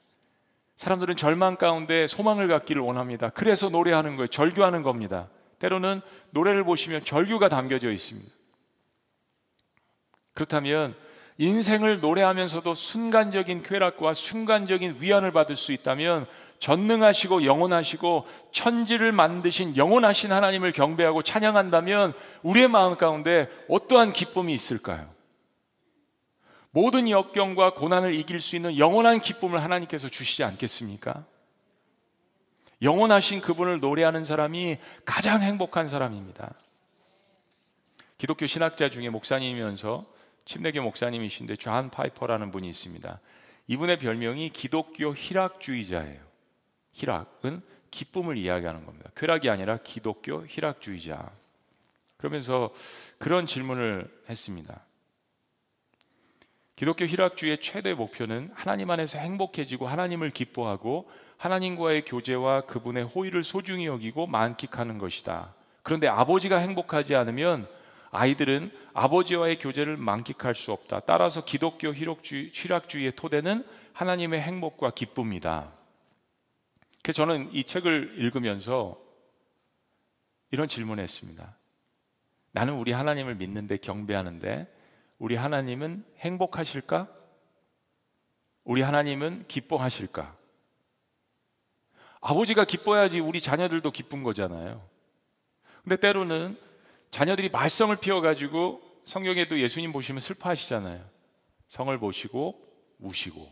사람들은 0.78 1.16
절망 1.16 1.56
가운데 1.56 2.08
소망을 2.08 2.48
갖기를 2.48 2.82
원합니다. 2.82 3.30
그래서 3.30 3.70
노래하는 3.70 4.16
거예요. 4.16 4.26
절규하는 4.26 4.82
겁니다. 4.82 5.30
때로는 5.60 6.02
노래를 6.32 6.64
보시면 6.64 7.06
절규가 7.06 7.50
담겨져 7.50 7.92
있습니다. 7.92 8.32
그렇다면 10.34 10.96
인생을 11.38 12.00
노래하면서도 12.00 12.74
순간적인 12.74 13.64
쾌락과 13.64 14.14
순간적인 14.14 14.98
위안을 15.00 15.32
받을 15.32 15.56
수 15.56 15.72
있다면 15.72 16.26
전능하시고 16.60 17.46
영원하시고 17.46 18.26
천지를 18.52 19.12
만드신 19.12 19.78
영원하신 19.78 20.32
하나님을 20.32 20.72
경배하고 20.72 21.22
찬양한다면 21.22 22.14
우리의 22.42 22.68
마음 22.68 22.98
가운데 22.98 23.48
어떠한 23.70 24.14
기쁨이 24.14 24.54
있을까요? 24.54 25.08
모든 26.72 27.10
역경과 27.10 27.76
고난을 27.76 28.16
이길 28.16 28.42
수 28.42 28.56
있는 28.56 28.78
영원한 28.78 29.20
기쁨을 29.20 29.64
하나님께서 29.64 30.10
주시지 30.10 30.44
않겠습니까? 30.44 31.26
영원하신 32.82 33.42
그분을 33.42 33.80
노래하는 33.80 34.26
사람이 34.26 34.78
가장 35.06 35.42
행복한 35.42 35.88
사람입니다. 35.88 36.54
기독교 38.18 38.48
신학자 38.48 38.90
중에 38.90 39.10
목사님이면서 39.10 40.06
침례교 40.48 40.82
목사님이신데 40.82 41.58
존 41.58 41.90
파이퍼라는 41.90 42.52
분이 42.52 42.70
있습니다. 42.70 43.20
이분의 43.68 44.00
별명이 44.00 44.50
기독교 44.52 45.14
희락주의자예요. 45.14 46.22
희락은 46.94 47.62
기쁨을 47.92 48.38
이야기하는 48.38 48.86
겁니다. 48.86 49.12
쾌락이 49.16 49.50
아니라 49.50 49.78
기독교 49.78 50.46
희락주의자. 50.48 51.32
그러면서 52.16 52.74
그런 53.18 53.46
질문을 53.46 54.10
했습니다. 54.30 54.86
기독교 56.78 57.06
희락주의의 57.06 57.58
최대 57.58 57.94
목표는 57.94 58.50
하나님 58.54 58.90
안에서 58.90 59.20
행복해지고 59.20 59.86
하나님을 59.86 60.30
기뻐하고 60.30 61.10
하나님과의 61.36 62.06
교제와 62.06 62.62
그분의 62.62 63.04
호의를 63.04 63.44
소중히 63.44 63.86
여기고 63.86 64.28
만끽하는 64.28 64.98
것이다. 64.98 65.54
그런데 65.84 66.08
아버지가 66.08 66.58
행복하지 66.60 67.16
않으면 67.16 67.68
아이들은 68.18 68.72
아버지와의 68.94 69.60
교제를 69.60 69.96
만끽할 69.96 70.56
수 70.56 70.72
없다. 70.72 71.02
따라서 71.02 71.46
기독교 71.46 71.94
희락주의, 71.94 73.06
의 73.06 73.12
토대는 73.12 73.64
하나님의 73.94 74.42
행복과 74.42 74.92
기쁨이다. 74.92 75.72
그 77.04 77.14
저는 77.14 77.54
이 77.54 77.64
책을 77.64 78.16
읽으면서 78.18 79.00
이런 80.50 80.68
질문을 80.68 81.04
했습니다. 81.04 81.56
나는 82.52 82.74
우리 82.74 82.92
하나님을 82.92 83.36
믿는데 83.36 83.78
경배하는데 83.78 84.68
우리 85.20 85.36
하나님은 85.36 86.04
행복하실까? 86.18 87.08
우리 88.64 88.82
하나님은 88.82 89.46
기뻐하실까? 89.48 90.36
아버지가 92.22 92.66
기뻐야지 92.66 93.20
우리 93.20 93.40
자녀들도 93.42 93.92
기쁜 93.92 94.24
거잖아요. 94.24 94.84
근데 95.84 95.98
때로는 95.98 96.67
자녀들이 97.12 97.50
말썽을 97.50 97.98
피워가지고 97.98 98.82
성경에도 99.06 99.60
예수님 99.60 99.92
보시면 99.92 100.20
슬퍼하시잖아요. 100.20 101.04
성을 101.68 101.98
보시고 101.98 102.62
우시고. 103.00 103.50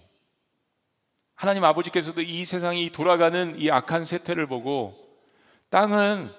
하나님 1.33 1.63
아버지께서도 1.63 2.21
이 2.21 2.45
세상이 2.45 2.91
돌아가는 2.91 3.59
이 3.59 3.69
악한 3.69 4.05
세태를 4.05 4.47
보고 4.47 4.95
땅은 5.69 6.31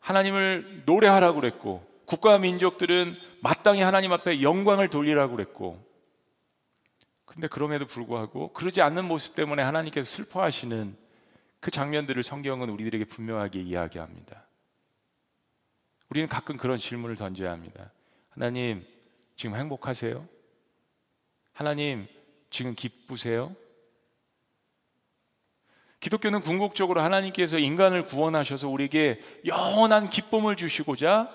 하나님을 0.00 0.82
노래하라고 0.86 1.40
그랬고 1.40 1.86
국가 2.04 2.38
민족들은 2.38 3.16
마땅히 3.42 3.82
하나님 3.82 4.12
앞에 4.12 4.42
영광을 4.42 4.88
돌리라고 4.88 5.36
그랬고 5.36 5.80
근데 7.24 7.46
그럼에도 7.46 7.86
불구하고 7.86 8.52
그러지 8.52 8.82
않는 8.82 9.04
모습 9.04 9.36
때문에 9.36 9.62
하나님께서 9.62 10.10
슬퍼하시는 10.10 10.96
그 11.60 11.70
장면들을 11.70 12.20
성경은 12.22 12.68
우리들에게 12.70 13.04
분명하게 13.04 13.60
이야기합니다. 13.60 14.46
우리는 16.10 16.28
가끔 16.28 16.56
그런 16.56 16.76
질문을 16.76 17.16
던져야 17.16 17.52
합니다. 17.52 17.92
하나님, 18.30 18.84
지금 19.36 19.56
행복하세요? 19.56 20.28
하나님, 21.52 22.06
지금 22.50 22.74
기쁘세요? 22.74 23.54
기독교는 26.00 26.40
궁극적으로 26.40 27.00
하나님께서 27.00 27.58
인간을 27.58 28.08
구원하셔서 28.08 28.68
우리에게 28.68 29.20
영원한 29.46 30.10
기쁨을 30.10 30.56
주시고자 30.56 31.30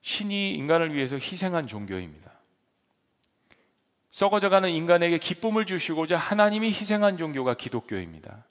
신이 0.00 0.54
인간을 0.54 0.94
위해서 0.94 1.16
희생한 1.16 1.66
종교입니다. 1.66 2.32
썩어져가는 4.10 4.68
인간에게 4.70 5.18
기쁨을 5.18 5.66
주시고자 5.66 6.16
하나님이 6.16 6.68
희생한 6.68 7.18
종교가 7.18 7.54
기독교입니다. 7.54 8.46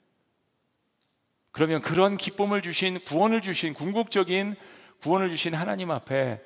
그러면 1.56 1.80
그런 1.80 2.18
기쁨을 2.18 2.60
주신 2.60 2.98
구원을 3.00 3.40
주신 3.40 3.72
궁극적인 3.72 4.56
구원을 5.00 5.30
주신 5.30 5.54
하나님 5.54 5.90
앞에 5.90 6.38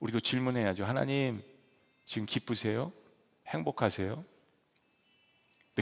우리도 0.00 0.20
질문해야죠. 0.20 0.86
하나님 0.86 1.42
지금 2.06 2.24
기쁘세요? 2.24 2.90
행복하세요? 3.46 4.24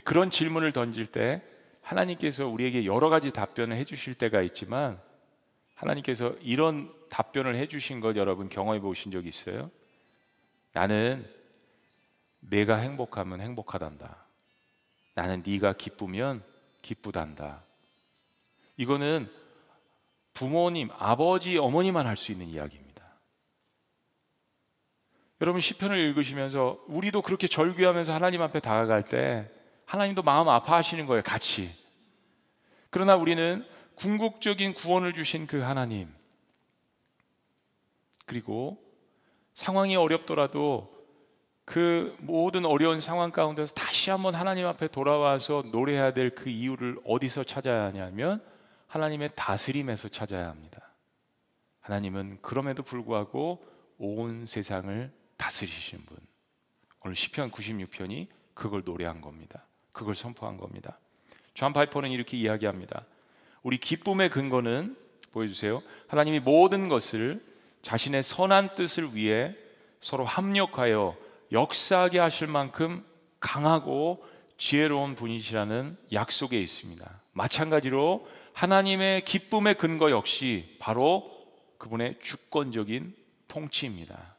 그런 0.03 0.33
질문을 0.33 0.73
던질 0.73 1.07
때 1.07 1.43
하나님께서 1.81 2.49
우리에게 2.49 2.85
여러 2.85 3.09
가지 3.09 3.31
답변을 3.31 3.77
해주실 3.77 4.17
때가 4.17 4.43
있지만 4.43 5.01
하나님께서 5.77 6.35
이런 6.41 6.93
답변을 7.09 7.55
해주신 7.55 8.01
것 8.01 8.17
여러분 8.17 8.49
경험해 8.49 8.81
보신 8.81 9.13
적 9.13 9.29
있어요? 9.29 9.71
나는 10.73 11.25
내가 12.41 12.79
행복하면 12.79 13.43
행복하단다. 13.43 14.27
나는 15.15 15.45
네가 15.47 15.75
기쁘면 15.75 16.43
기쁘단다. 16.83 17.63
이거는 18.77 19.31
부모님, 20.33 20.91
아버지, 20.99 21.59
어머니만 21.59 22.07
할 22.07 22.17
수 22.17 22.33
있는 22.33 22.47
이야기입니다. 22.47 22.93
여러분 25.41 25.61
시편을 25.61 25.99
읽으시면서 25.99 26.79
우리도 26.87 27.23
그렇게 27.23 27.49
절규하면서 27.49 28.13
하나님 28.13 28.43
앞에 28.43 28.61
다가갈 28.61 29.03
때 29.05 29.51
하나님도 29.87 30.23
마음 30.23 30.49
아파하시는 30.49 31.07
거예요, 31.07 31.23
같이. 31.23 31.69
그러나 32.91 33.17
우리는 33.17 33.67
궁극적인 33.97 34.75
구원을 34.75 35.13
주신 35.13 35.47
그 35.47 35.61
하나님, 35.61 36.09
그리고 38.27 38.79
상황이 39.55 39.97
어렵더라도 39.97 40.93
그 41.65 42.17
모든 42.21 42.65
어려운 42.65 43.01
상황 43.01 43.31
가운데서 43.31 43.75
다시 43.75 44.11
한번 44.11 44.35
하나님 44.35 44.67
앞에 44.67 44.89
돌아와서 44.89 45.63
노래해야 45.73 46.13
될 46.13 46.31
그 46.35 46.49
이유를 46.51 46.99
어디서 47.05 47.45
찾아야 47.45 47.85
하냐면 47.85 48.41
하나님의 48.93 49.31
다스림에서 49.35 50.11
찾아야 50.11 50.51
합니다. 50.51 50.93
하나님은 51.81 52.41
그럼에도 52.43 52.83
불구하고 52.83 53.65
온 53.97 54.45
세상을 54.45 55.11
다스리시는 55.39 56.05
분. 56.05 56.19
오늘 57.01 57.17
시편 57.17 57.53
96편이 57.53 58.29
그걸 58.53 58.83
노래한 58.85 59.23
겁니다. 59.23 59.65
그걸 59.93 60.15
선포한 60.15 60.59
겁니다. 60.59 60.99
존 61.55 61.73
파이퍼는 61.73 62.11
이렇게 62.11 62.37
이야기합니다. 62.37 63.07
우리 63.63 63.79
기쁨의 63.79 64.29
근거는 64.29 64.95
보여주세요. 65.31 65.83
하나님이 66.09 66.41
모든 66.41 66.89
것을 66.89 67.43
자신의 67.81 68.23
선한 68.23 68.75
뜻을 68.75 69.17
위해 69.17 69.57
서로 70.01 70.27
합력하여 70.27 71.17
역사하게 71.51 72.19
하실 72.19 72.47
만큼 72.47 73.03
강하고 73.41 74.23
지혜로운 74.59 75.15
분이시라는 75.15 75.97
약속에 76.13 76.61
있습니다. 76.61 77.23
마찬가지로 77.33 78.29
하나님의 78.55 79.25
기쁨의 79.25 79.75
근거 79.75 80.11
역시 80.11 80.77
바로 80.79 81.31
그분의 81.79 82.19
주권적인 82.21 83.17
통치입니다. 83.49 84.37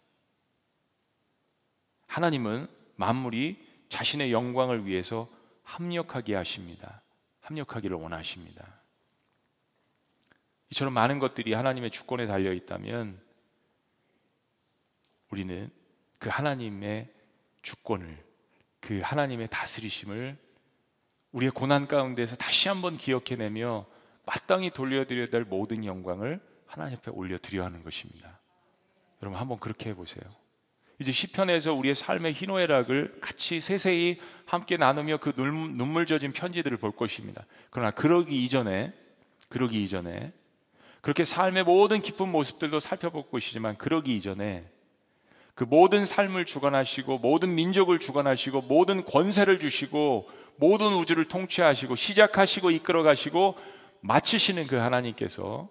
하나님은 2.08 2.68
만물이 2.96 3.58
자신의 3.90 4.32
영광을 4.32 4.86
위해서 4.86 5.28
합력하게 5.64 6.36
하십니다. 6.36 7.02
합력하기를 7.42 7.98
원하십니다. 7.98 8.82
이처럼 10.72 10.94
많은 10.94 11.20
것들이 11.20 11.54
하나님의 11.54 11.92
주권에 11.92 12.26
달려 12.26 12.54
있다면 12.54 13.22
우리는 15.30 15.70
그 16.20 16.30
하나님의 16.30 17.12
주권을 17.62 18.24
그 18.80 19.02
하나님의 19.02 19.48
다스리심을 19.50 20.38
우리의 21.32 21.52
고난 21.52 21.88
가운데서 21.88 22.36
다시 22.36 22.70
한번 22.70 22.98
기억해내며 22.98 23.86
마땅히 24.26 24.70
돌려드려야 24.70 25.28
될 25.28 25.44
모든 25.44 25.86
영광을 25.86 26.40
하나님 26.66 26.98
앞에 26.98 27.12
올려드려야 27.12 27.66
하는 27.66 27.84
것입니다. 27.84 28.40
여러분 29.22 29.40
한번 29.40 29.58
그렇게 29.60 29.90
해보세요. 29.90 30.24
이제 31.00 31.12
시편에서 31.12 31.74
우리의 31.74 31.96
삶의 31.96 32.34
희노애락을 32.34 33.18
같이 33.20 33.60
세세히 33.60 34.20
함께 34.46 34.78
나누며 34.78 35.18
그 35.18 35.34
눈물 35.36 36.06
젖은 36.06 36.34
편지들을 36.34 36.78
볼 36.78 36.92
것입니다. 36.92 37.46
그러나 37.70 37.92
그러기 37.92 38.44
이전에 38.46 38.94
그러기 39.50 39.84
이전에 39.84 40.32
그렇게 41.02 41.26
삶의 41.26 41.64
모든 41.64 42.02
기쁜 42.02 42.30
모습들도 42.30 42.80
살펴볼 42.80 43.30
것이지만 43.30 43.76
그러기 43.76 44.16
이전에 44.16 44.70
그 45.56 45.66
모든 45.66 46.06
삶을 46.06 46.46
주관하시고 46.46 47.20
모든 47.20 47.54
민족을 47.54 48.00
주관하시고 48.00 48.62
모든 48.62 49.04
권세를 49.04 49.60
주시고 49.60 50.30
모든 50.56 50.94
우주를 50.94 51.28
통치하시고 51.28 51.96
시작하시고 51.96 52.72
이끌어 52.72 53.04
가시고 53.04 53.56
마치시는 54.04 54.68
그 54.68 54.76
하나님께서 54.76 55.70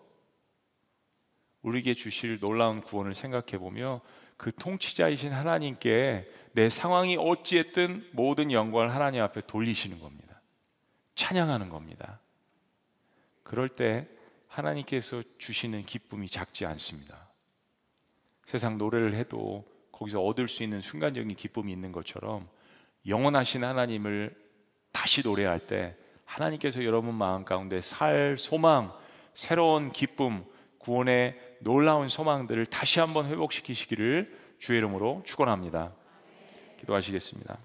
우리에게 1.60 1.92
주실 1.94 2.40
놀라운 2.40 2.80
구원을 2.80 3.14
생각해 3.14 3.58
보며 3.58 4.00
그 4.38 4.52
통치자이신 4.54 5.32
하나님께 5.32 6.28
내 6.52 6.68
상황이 6.70 7.16
어찌했든 7.18 8.08
모든 8.12 8.50
영광을 8.50 8.94
하나님 8.94 9.22
앞에 9.22 9.42
돌리시는 9.42 9.98
겁니다. 9.98 10.40
찬양하는 11.14 11.68
겁니다. 11.68 12.20
그럴 13.42 13.68
때 13.68 14.08
하나님께서 14.48 15.22
주시는 15.36 15.84
기쁨이 15.84 16.26
작지 16.26 16.64
않습니다. 16.64 17.28
세상 18.46 18.78
노래를 18.78 19.14
해도 19.14 19.64
거기서 19.92 20.22
얻을 20.22 20.48
수 20.48 20.62
있는 20.62 20.80
순간적인 20.80 21.36
기쁨이 21.36 21.70
있는 21.70 21.92
것처럼 21.92 22.48
영원하신 23.06 23.62
하나님을 23.62 24.34
다시 24.90 25.22
노래할 25.22 25.66
때 25.66 25.96
하나님께서 26.32 26.82
여러분 26.84 27.14
마음 27.14 27.44
가운데 27.44 27.82
살 27.82 28.36
소망, 28.38 28.96
새로운 29.34 29.92
기쁨, 29.92 30.44
구원의 30.78 31.58
놀라운 31.60 32.08
소망들을 32.08 32.64
다시 32.66 33.00
한번 33.00 33.26
회복시키시기를 33.26 34.56
주의 34.58 34.78
이름으로 34.78 35.22
축원합니다. 35.26 35.94
기도하시겠습니다. 36.80 37.58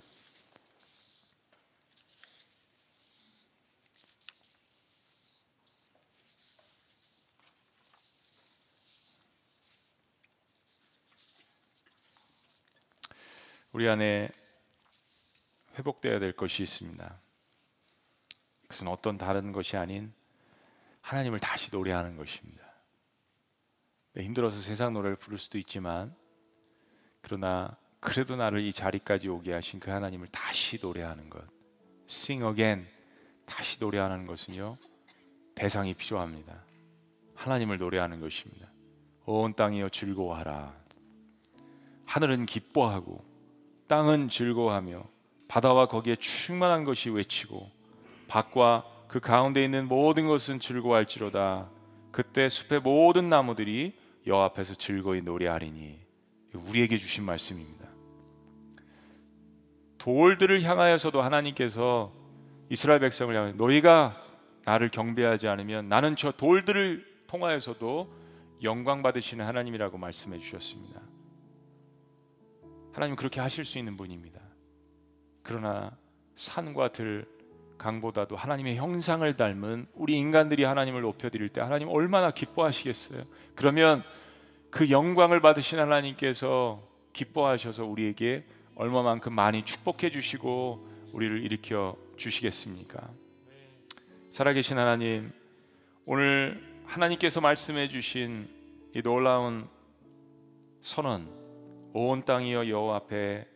우리 13.72 13.88
안에 13.88 14.30
회복되어야 15.78 16.20
될 16.20 16.34
것이 16.34 16.64
있습니다. 16.64 17.27
그것은 18.68 18.88
어떤 18.88 19.18
다른 19.18 19.52
것이 19.52 19.78
아닌 19.78 20.14
하나님을 21.02 21.40
다시 21.40 21.72
노래하는 21.72 22.18
것입니다. 22.18 22.66
네, 24.14 24.24
힘들어서 24.24 24.60
세상 24.60 24.94
노래를 24.94 25.16
부를 25.16 25.38
수도 25.38 25.58
있지만 25.58 26.14
그러나 27.22 27.78
그래도 28.00 28.36
나를 28.36 28.62
이 28.62 28.72
자리까지 28.72 29.30
오게 29.30 29.54
하신 29.54 29.80
그 29.80 29.90
하나님을 29.90 30.28
다시 30.28 30.80
노래하는 30.82 31.30
것. 31.30 31.44
Sing 32.10 32.46
again. 32.46 32.88
다시 33.46 33.80
노래하는 33.80 34.26
것은요 34.26 34.78
대상이 35.56 35.94
필요합니다. 35.94 36.64
하나님을 37.36 37.78
노래하는 37.78 38.20
것입니다. 38.20 38.68
온 39.26 39.54
땅이여 39.54 39.90
즐거워하라. 39.90 40.76
하늘은 42.06 42.46
기뻐하고 42.46 43.24
땅은 43.88 44.30
즐거워하며 44.30 45.04
바다와 45.48 45.88
거기에 45.88 46.18
충만한 46.18 46.84
것이 46.84 47.10
외치고 47.10 47.77
밭과 48.28 48.86
그 49.08 49.20
가운데 49.20 49.64
있는 49.64 49.88
모든 49.88 50.28
것은 50.28 50.60
즐거워할지로다. 50.60 51.70
그때 52.12 52.50
숲의 52.50 52.82
모든 52.82 53.30
나무들이 53.30 53.94
여호 54.26 54.42
앞에서 54.42 54.76
즐거이 54.76 55.22
노래하리니 55.22 56.00
우리에게 56.54 56.98
주신 56.98 57.24
말씀입니다. 57.24 57.88
돌들을 59.98 60.62
향하여서도 60.64 61.22
하나님께서 61.22 62.14
이스라엘 62.70 63.00
백성을 63.00 63.34
향해 63.36 63.54
너희가 63.54 64.22
나를 64.66 64.90
경배하지 64.90 65.48
않으면 65.48 65.88
나는 65.88 66.16
저 66.16 66.32
돌들을 66.32 67.06
통하여서도 67.28 68.14
영광 68.64 69.02
받으시는 69.02 69.46
하나님이라고 69.46 69.98
말씀해 69.98 70.40
주셨습니다. 70.40 71.02
하나님 72.92 73.16
그렇게 73.16 73.40
하실 73.40 73.64
수 73.64 73.78
있는 73.78 73.96
분입니다. 73.96 74.42
그러나 75.44 75.96
산과 76.36 76.90
들 76.90 77.26
강보다도 77.78 78.36
하나님의 78.36 78.76
형상을 78.76 79.36
닮은 79.36 79.88
우리 79.94 80.18
인간들이 80.18 80.64
하나님을 80.64 81.02
높여 81.02 81.30
드릴 81.30 81.50
때 81.50 81.62
하나님 81.62 81.90
얼마나 81.90 82.32
기뻐하시겠어요? 82.32 83.24
그러면 83.56 84.04
그 84.70 84.90
영광을 84.90 85.42
받으신 85.42 85.80
하나님께서 85.80 86.84
기뻐하셔서 87.14 87.86
우리에게 87.86 88.46
얼마만큼 88.76 89.34
많이 89.34 89.64
축복해 89.64 90.12
주시고 90.12 90.88
우리를 91.14 91.44
일으켜 91.44 91.96
주시겠습니까? 92.18 93.10
살아계신 94.30 94.78
하나님, 94.78 95.32
오늘 96.06 96.62
하나님께서 96.86 97.42
말씀해 97.42 97.88
주신 97.88 98.48
이 98.94 99.02
놀라운 99.02 99.68
선언, 100.82 101.28
온 101.94 102.24
땅이여 102.24 102.70
여호와 102.70 102.98
앞에 102.98 103.48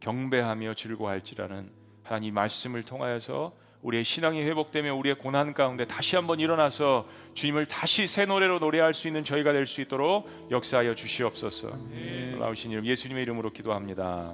경배하며 0.00 0.74
즐거워할지라는 0.74 1.70
하나님 2.04 2.34
말씀을 2.34 2.84
통하여서 2.84 3.52
우리의 3.82 4.04
신앙이 4.04 4.42
회복되며 4.42 4.94
우리의 4.94 5.16
고난 5.18 5.54
가운데 5.54 5.86
다시 5.86 6.16
한번 6.16 6.40
일어나서 6.40 7.06
주님을 7.34 7.66
다시 7.66 8.06
새 8.08 8.26
노래로 8.26 8.58
노래할 8.58 8.92
수 8.92 9.06
있는 9.06 9.22
저희가 9.24 9.52
될 9.52 9.66
수 9.66 9.80
있도록 9.80 10.28
역사하여 10.50 10.94
주시옵소서. 10.94 11.70
나오신 12.40 12.72
이름 12.72 12.84
예수님의 12.86 13.22
이름으로 13.22 13.50
기도합니다. 13.50 14.32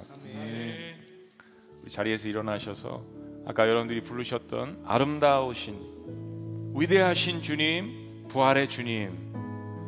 우리 1.83 1.91
자리에서 1.91 2.27
일어나셔서 2.27 3.03
아까 3.45 3.67
여러분들이 3.67 4.01
부르셨던 4.01 4.83
아름다우신 4.85 6.73
위대하신 6.75 7.43
주님, 7.43 8.27
부활의 8.29 8.67
주님, 8.69 9.11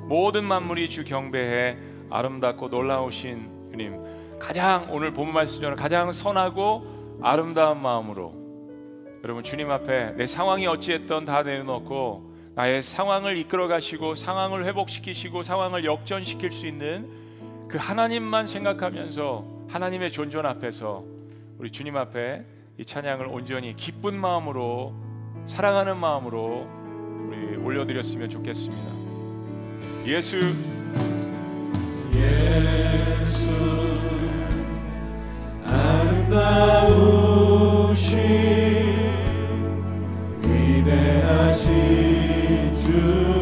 모든 0.07 0.43
만물이 0.45 0.89
주 0.89 1.03
경배해 1.03 1.77
아름답고 2.11 2.67
놀라우신 2.69 3.69
주님, 3.71 4.37
가장 4.39 4.87
오늘 4.91 5.13
본 5.13 5.33
말씀처럼 5.33 5.75
가장 5.75 6.11
선하고 6.11 7.19
아름다운 7.23 7.81
마음으로 7.81 8.46
여러분 9.27 9.43
주님 9.43 9.69
앞에 9.69 10.13
내 10.15 10.25
상황이 10.25 10.65
어찌했던 10.67 11.25
다 11.25 11.43
내려놓고 11.43 12.31
나의 12.55 12.81
상황을 12.81 13.35
이끌어 13.35 13.67
가시고 13.67 14.15
상황을 14.15 14.63
회복시키시고 14.63 15.43
상황을 15.43 15.83
역전시킬 15.83 16.53
수 16.53 16.65
있는 16.65 17.09
그 17.67 17.77
하나님만 17.77 18.47
생각하면서 18.47 19.65
하나님의 19.67 20.11
존존 20.11 20.45
앞에서 20.45 21.03
우리 21.57 21.71
주님 21.71 21.97
앞에 21.97 22.45
이 22.77 22.85
찬양을 22.85 23.27
온전히 23.27 23.75
기쁜 23.75 24.17
마음으로 24.17 24.93
사랑하는 25.45 25.97
마음으로 25.97 26.65
우리 27.27 27.57
올려드렸으면 27.57 28.29
좋겠습니다. 28.29 28.93
예수 30.05 30.37
예수 32.13 33.49
아름다우신 35.69 37.07
위대하신 40.87 42.73
주 42.73 43.36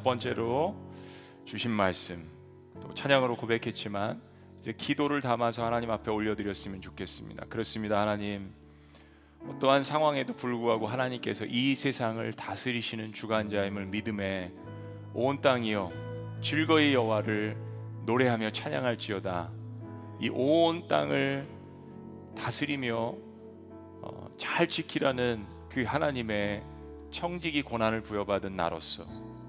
첫 0.00 0.04
번째로 0.04 0.74
주신 1.44 1.70
말씀 1.70 2.26
또 2.80 2.94
찬양으로 2.94 3.36
고백했지만 3.36 4.18
이제 4.58 4.72
기도를 4.72 5.20
담아서 5.20 5.62
하나님 5.62 5.90
앞에 5.90 6.10
올려드렸으면 6.10 6.80
좋겠습니다. 6.80 7.44
그렇습니다, 7.50 8.00
하나님. 8.00 8.50
어떠한 9.46 9.84
상황에도 9.84 10.34
불구하고 10.34 10.86
하나님께서 10.86 11.44
이 11.44 11.74
세상을 11.74 12.32
다스리시는 12.32 13.12
주관자임을 13.12 13.84
믿음에 13.88 14.54
온 15.12 15.38
땅이여 15.42 15.92
즐거이 16.42 16.94
여호와를 16.94 17.58
노래하며 18.06 18.52
찬양할지어다. 18.52 19.50
이 20.22 20.30
온 20.30 20.88
땅을 20.88 21.46
다스리며 22.38 22.96
어, 22.96 24.28
잘 24.38 24.66
지키라는 24.66 25.44
그 25.68 25.82
하나님의 25.82 26.62
청지기 27.10 27.60
고난을 27.60 28.00
부여받은 28.00 28.56
나로서 28.56 29.04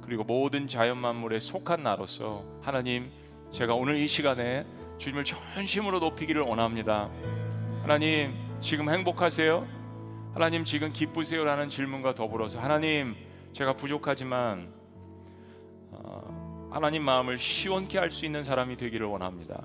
그리고 0.06 0.24
모든 0.24 0.68
자연 0.68 0.98
만물에 0.98 1.40
속한 1.40 1.84
나로서 1.84 2.44
하나님 2.62 3.12
제가 3.52 3.74
오늘 3.74 3.98
이 3.98 4.08
시간에 4.08 4.66
주님을 4.98 5.26
전심으로 5.26 6.00
높이기를 6.00 6.42
원합니다. 6.42 7.10
하나님 7.82 8.34
지금 8.62 8.90
행복하세요? 8.90 9.68
하나님 10.34 10.64
지금 10.64 10.94
기쁘세요라는 10.94 11.70
질문과 11.70 12.14
더불어서 12.14 12.60
하나님 12.60 13.16
제가 13.54 13.74
부족하지만 13.74 14.70
어, 15.92 16.70
하나님 16.72 17.04
마음을 17.04 17.38
시원케 17.38 17.98
할 17.98 18.12
수 18.12 18.26
있는 18.26 18.44
사람이 18.44 18.78
되기를 18.78 19.06
원합니다. 19.08 19.62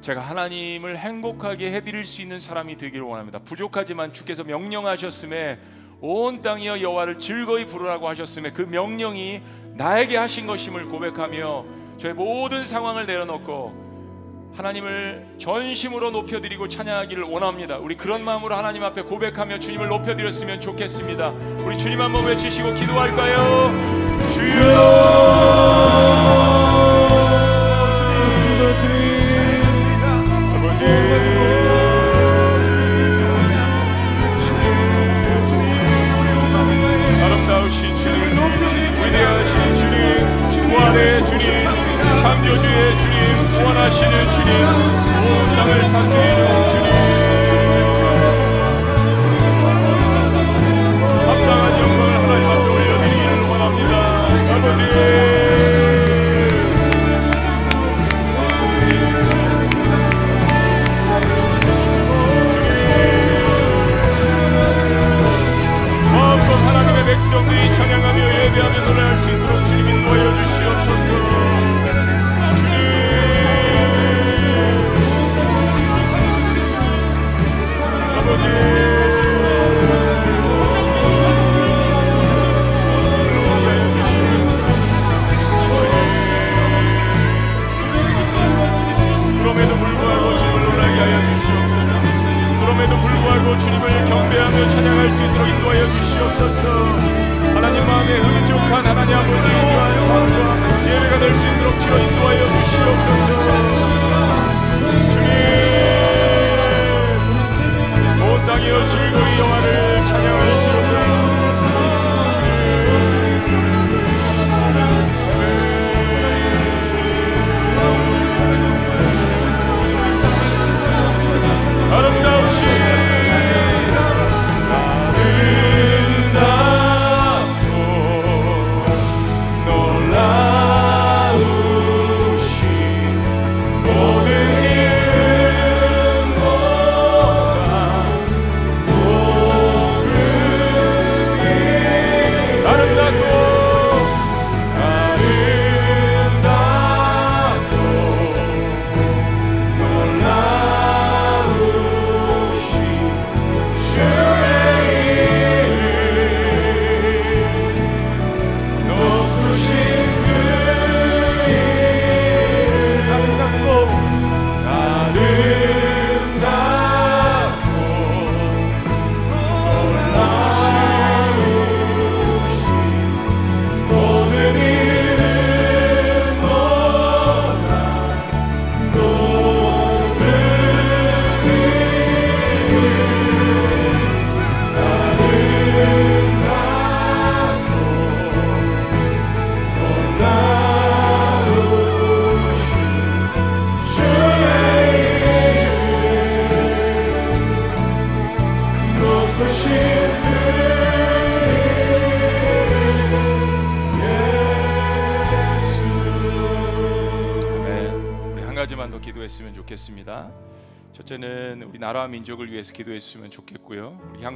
제가 0.00 0.20
하나님을 0.20 0.96
행복하게 0.96 1.72
해드릴 1.72 2.06
수 2.06 2.22
있는 2.22 2.38
사람이 2.40 2.76
되기를 2.76 3.04
원합니다. 3.04 3.40
부족하지만 3.40 4.14
주께서 4.14 4.44
명령하셨음에 4.44 5.58
온 6.00 6.40
땅이여 6.40 6.80
여호와를 6.80 7.18
즐거이 7.18 7.66
부르라고 7.66 8.08
하셨음에 8.08 8.52
그 8.52 8.62
명령이 8.62 9.42
나에게 9.78 10.16
하신 10.16 10.46
것임을 10.46 10.86
고백하며 10.86 11.64
저의 11.98 12.12
모든 12.12 12.66
상황을 12.66 13.06
내려놓고 13.06 14.52
하나님을 14.56 15.36
전심으로 15.38 16.10
높여드리고 16.10 16.66
찬양하기를 16.68 17.22
원합니다. 17.22 17.78
우리 17.78 17.96
그런 17.96 18.24
마음으로 18.24 18.56
하나님 18.56 18.82
앞에 18.82 19.02
고백하며 19.02 19.60
주님을 19.60 19.86
높여드렸으면 19.86 20.60
좋겠습니다. 20.60 21.28
우리 21.64 21.78
주님 21.78 22.00
한번 22.00 22.26
외치시고 22.26 22.74
기도할까요? 22.74 23.38
아버 24.74 26.07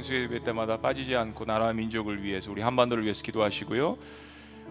향수 0.03 0.13
예배 0.13 0.43
때마다 0.43 0.77
빠지지 0.77 1.15
않고 1.15 1.45
나라와 1.45 1.71
민족을 1.71 2.23
위해서 2.23 2.51
우리 2.51 2.61
한반도를 2.61 3.03
위해서 3.03 3.23
기도하시고요. 3.23 3.97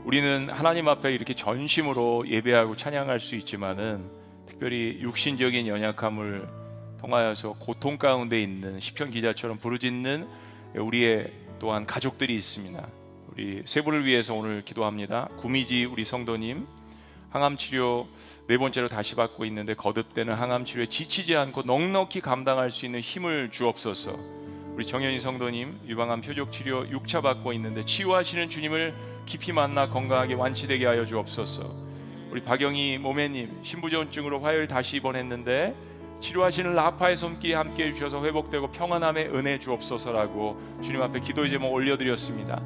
우리는 0.05 0.51
하나님 0.51 0.89
앞에 0.89 1.13
이렇게 1.13 1.33
전심으로 1.33 2.29
예배하고 2.29 2.77
찬양할 2.77 3.19
수 3.19 3.35
있지만은 3.37 4.11
특별히 4.47 4.99
육신적인 5.01 5.67
연약함을 5.67 6.47
통하여서 7.01 7.55
고통 7.55 7.97
가운데 7.97 8.43
있는 8.43 8.79
시편 8.79 9.11
기자처럼 9.11 9.59
부르짖는 9.59 10.29
우리의 10.77 11.33
또한 11.59 11.87
가족들이 11.87 12.35
있습니다. 12.35 12.87
우리 13.33 13.63
세 13.65 13.81
분을 13.83 14.05
위해서 14.05 14.35
오늘 14.35 14.63
기도합니다. 14.63 15.29
구미지 15.39 15.87
우리 15.87 16.05
성도님 16.05 16.67
항암 17.31 17.57
치료 17.57 18.07
네 18.49 18.59
번째로 18.59 18.89
다시 18.89 19.15
받고 19.15 19.47
있는데 19.47 19.73
거듭되는 19.73 20.35
항암 20.35 20.67
치료에 20.67 20.87
지치지 20.87 21.37
않고 21.37 21.63
넉넉히 21.63 22.21
감당할 22.21 22.71
수 22.71 22.85
있는 22.85 23.01
힘을 23.01 23.51
주옵소서. 23.51 24.42
우리 24.75 24.87
정현희 24.87 25.21
성도님 25.21 25.81
유방암 25.87 26.23
표적 26.23 26.51
치료 26.51 26.87
6차 26.87 27.23
받고 27.23 27.53
있는데 27.53 27.85
치유하시는 27.85 28.49
주님을 28.49 28.95
깊이 29.27 29.53
만나 29.53 29.87
건강하게 29.91 30.33
완치되게 30.33 30.87
하여 30.87 31.05
주옵소서. 31.05 31.63
우리 32.31 32.41
박영희 32.41 32.97
모매님 32.97 33.61
신부전증으로 33.63 34.41
화요일 34.41 34.67
다시 34.67 34.97
입원했는데 34.97 35.75
치료하시는 36.21 36.75
라파의 36.75 37.19
손길이 37.19 37.53
함께 37.53 37.89
해주셔서 37.89 38.25
회복되고 38.25 38.69
평안함의 38.69 39.35
은혜 39.35 39.59
주옵소서라고 39.59 40.59
주님 40.83 41.03
앞에 41.03 41.21
기도 41.21 41.47
제목 41.47 41.71
올려드렸습니다. 41.75 42.63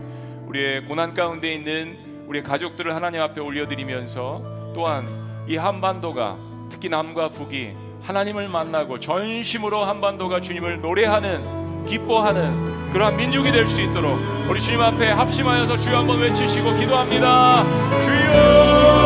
우리의 0.47 0.85
고난 0.85 1.13
가운데 1.13 1.53
있는 1.53 2.25
우리의 2.29 2.45
가족들을 2.45 2.95
하나님 2.95 3.21
앞에 3.21 3.41
올려드리면서 3.41 4.73
또한 4.75 5.45
이 5.49 5.57
한반도가 5.57 6.39
특히 6.71 6.89
남과 6.89 7.31
북이 7.31 7.75
하나님을 8.03 8.49
만나고 8.49 9.01
전심으로 9.01 9.83
한반도가 9.85 10.41
주님을 10.41 10.81
노래하는 10.81 11.66
기뻐하는 11.87 12.93
그러한 12.93 13.17
민족이 13.17 13.53
될 13.53 13.67
수 13.69 13.81
있도록 13.81 14.19
우리 14.49 14.61
주님 14.61 14.81
앞에 14.81 15.11
합심하여서 15.11 15.79
주여 15.79 15.99
한번 15.99 16.19
외치시고 16.21 16.77
기도합니다. 16.77 17.65
주여! 18.05 18.97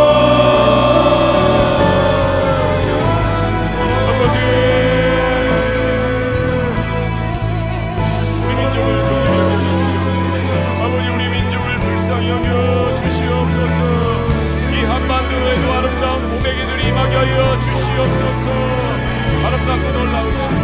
주시옵소서. 17.61 18.51
아름답고 19.47 19.93
주님을 19.93 20.60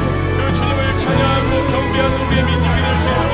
찬양하고 1.16 1.66
경배하는 1.68 2.26
우리의 2.26 2.44
민족이 2.44 2.82
될 2.82 2.98
수 2.98 3.08
있도록 3.08 3.32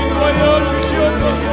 인도하여 0.00 0.64
주시옵소서 0.64 1.44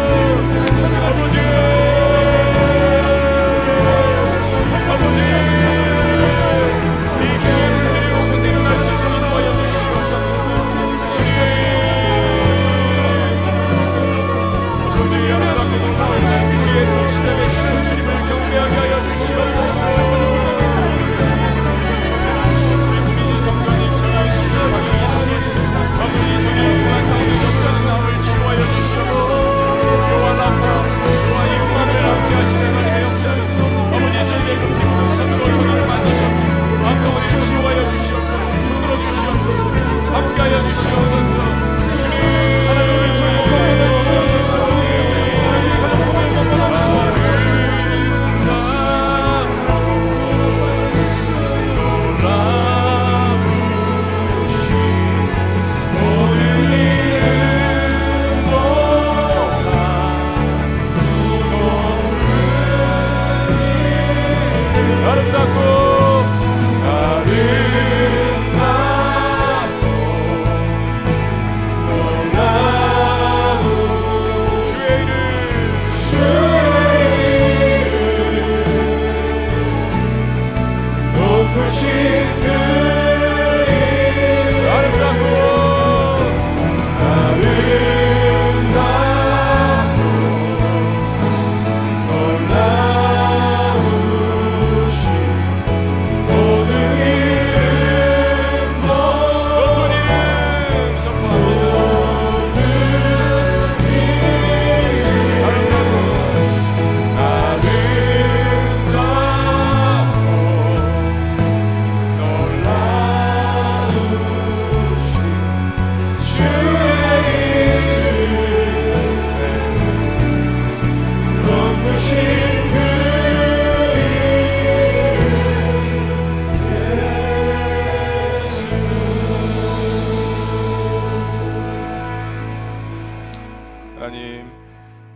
하나님 134.00 134.50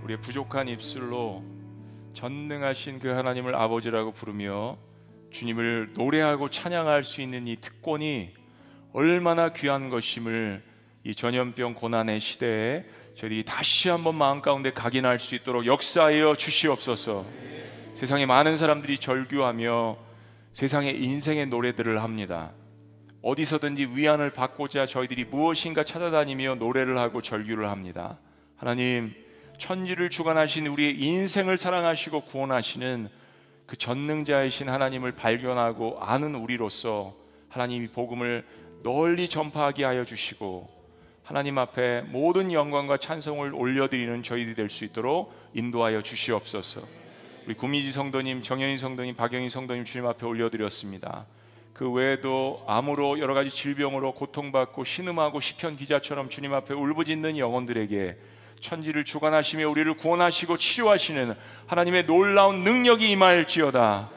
우리의 0.03 0.19
부족한 0.19 0.67
입술로 0.67 1.41
전능하신 2.11 2.99
그 2.99 3.07
하나님을 3.07 3.55
아버지라고 3.55 4.11
부르며 4.11 4.77
주님을 5.31 5.93
노래하고 5.93 6.49
찬양할 6.49 7.05
수 7.05 7.21
있는 7.21 7.47
이 7.47 7.55
특권이 7.55 8.33
얼마나 8.91 9.53
귀한 9.53 9.89
것임을 9.89 10.61
이 11.05 11.15
전염병 11.15 11.75
고난의 11.75 12.19
시대에 12.19 12.83
저희들이 13.15 13.45
다시 13.45 13.87
한번 13.87 14.15
마음 14.15 14.41
가운데 14.41 14.73
각인할 14.73 15.21
수 15.21 15.35
있도록 15.35 15.65
역사하여 15.65 16.35
주시옵소서. 16.35 17.25
세상에 17.93 18.25
많은 18.25 18.57
사람들이 18.57 18.97
절규하며 18.97 19.97
세상의 20.51 21.01
인생의 21.01 21.45
노래들을 21.45 22.03
합니다. 22.03 22.51
어디서든지 23.21 23.91
위안을 23.95 24.33
받고자 24.33 24.87
저희들이 24.87 25.23
무엇인가 25.23 25.85
찾아다니며 25.85 26.55
노래를 26.55 26.97
하고 26.97 27.21
절규를 27.21 27.69
합니다. 27.69 28.19
하나님, 28.55 29.13
천지를 29.57 30.09
주관하신 30.09 30.67
우리의 30.67 30.99
인생을 30.99 31.57
사랑하시고 31.57 32.21
구원하시는 32.21 33.09
그 33.65 33.77
전능자이신 33.77 34.69
하나님을 34.69 35.13
발견하고 35.13 35.99
아는 36.01 36.35
우리로서 36.35 37.15
하나님이 37.49 37.87
복음을 37.87 38.45
널리 38.83 39.29
전파하게 39.29 39.85
하여 39.85 40.05
주시고 40.05 40.69
하나님 41.23 41.57
앞에 41.57 42.01
모든 42.01 42.51
영광과 42.51 42.97
찬송을 42.97 43.53
올려드리는 43.55 44.23
저희들이 44.23 44.55
될 44.55 44.69
수 44.69 44.83
있도록 44.83 45.33
인도하여 45.53 46.01
주시옵소서. 46.01 46.81
우리 47.45 47.53
구미지 47.53 47.91
성도님, 47.91 48.41
정현희 48.41 48.77
성도님, 48.77 49.15
박영희 49.15 49.49
성도님 49.49 49.85
주님 49.85 50.05
앞에 50.07 50.25
올려드렸습니다. 50.25 51.25
그 51.73 51.89
외에도 51.89 52.63
암으로 52.67 53.19
여러 53.19 53.33
가지 53.33 53.49
질병으로 53.49 54.13
고통받고 54.13 54.83
신음하고 54.83 55.39
시편 55.39 55.75
기자처럼 55.77 56.29
주님 56.29 56.53
앞에 56.53 56.73
울부짖는 56.73 57.37
영혼들에게 57.37 58.17
천지를 58.63 59.03
주관하시며 59.03 59.69
우리를 59.69 59.93
구원하시고 59.95 60.57
치료하시는 60.57 61.35
하나님의 61.67 62.05
놀라운 62.05 62.63
능력이 62.63 63.11
임할지어다. 63.11 64.09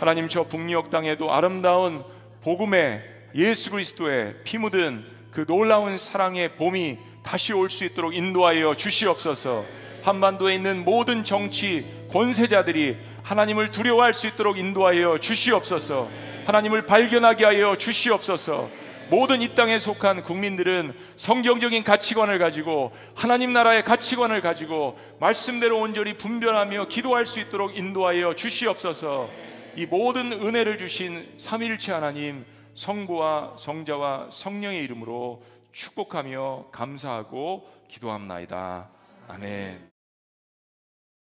하나님 0.00 0.30
저 0.30 0.44
북녘 0.44 0.88
땅에도 0.88 1.30
아름다운 1.30 2.02
복음의 2.42 3.02
예수 3.34 3.70
그리스도의 3.70 4.36
피 4.44 4.56
묻은 4.56 5.04
그 5.30 5.44
놀라운 5.44 5.98
사랑의 5.98 6.56
봄이 6.56 6.98
다시 7.22 7.52
올 7.52 7.68
수 7.68 7.84
있도록 7.84 8.14
인도하여 8.14 8.74
주시옵소서. 8.76 9.64
한반도에 10.02 10.54
있는 10.54 10.84
모든 10.84 11.22
정치 11.22 11.86
권세자들이 12.10 12.96
하나님을 13.22 13.72
두려워할 13.72 14.14
수 14.14 14.26
있도록 14.26 14.56
인도하여 14.56 15.18
주시옵소서. 15.18 16.08
하나님을 16.46 16.86
발견하게 16.86 17.44
하여 17.44 17.76
주시옵소서. 17.76 18.70
모든 19.10 19.42
이 19.42 19.54
땅에 19.54 19.78
속한 19.78 20.22
국민들은 20.22 20.92
성경적인 21.16 21.84
가치관을 21.84 22.38
가지고 22.38 22.92
하나님 23.14 23.52
나라의 23.52 23.84
가치관을 23.84 24.40
가지고 24.40 24.98
말씀대로 25.20 25.80
온전히 25.80 26.16
분별하며 26.16 26.88
기도할 26.88 27.26
수 27.26 27.40
있도록 27.40 27.76
인도하여 27.76 28.34
주시옵소서. 28.34 29.28
이 29.76 29.86
모든 29.86 30.32
은혜를 30.32 30.78
주신 30.78 31.32
삼위일체 31.36 31.92
하나님 31.92 32.44
성부와 32.74 33.56
성자와 33.58 34.28
성령의 34.30 34.82
이름으로 34.84 35.42
축복하며 35.72 36.66
감사하고 36.72 37.68
기도합나이다. 37.88 38.90
아멘. 39.28 39.91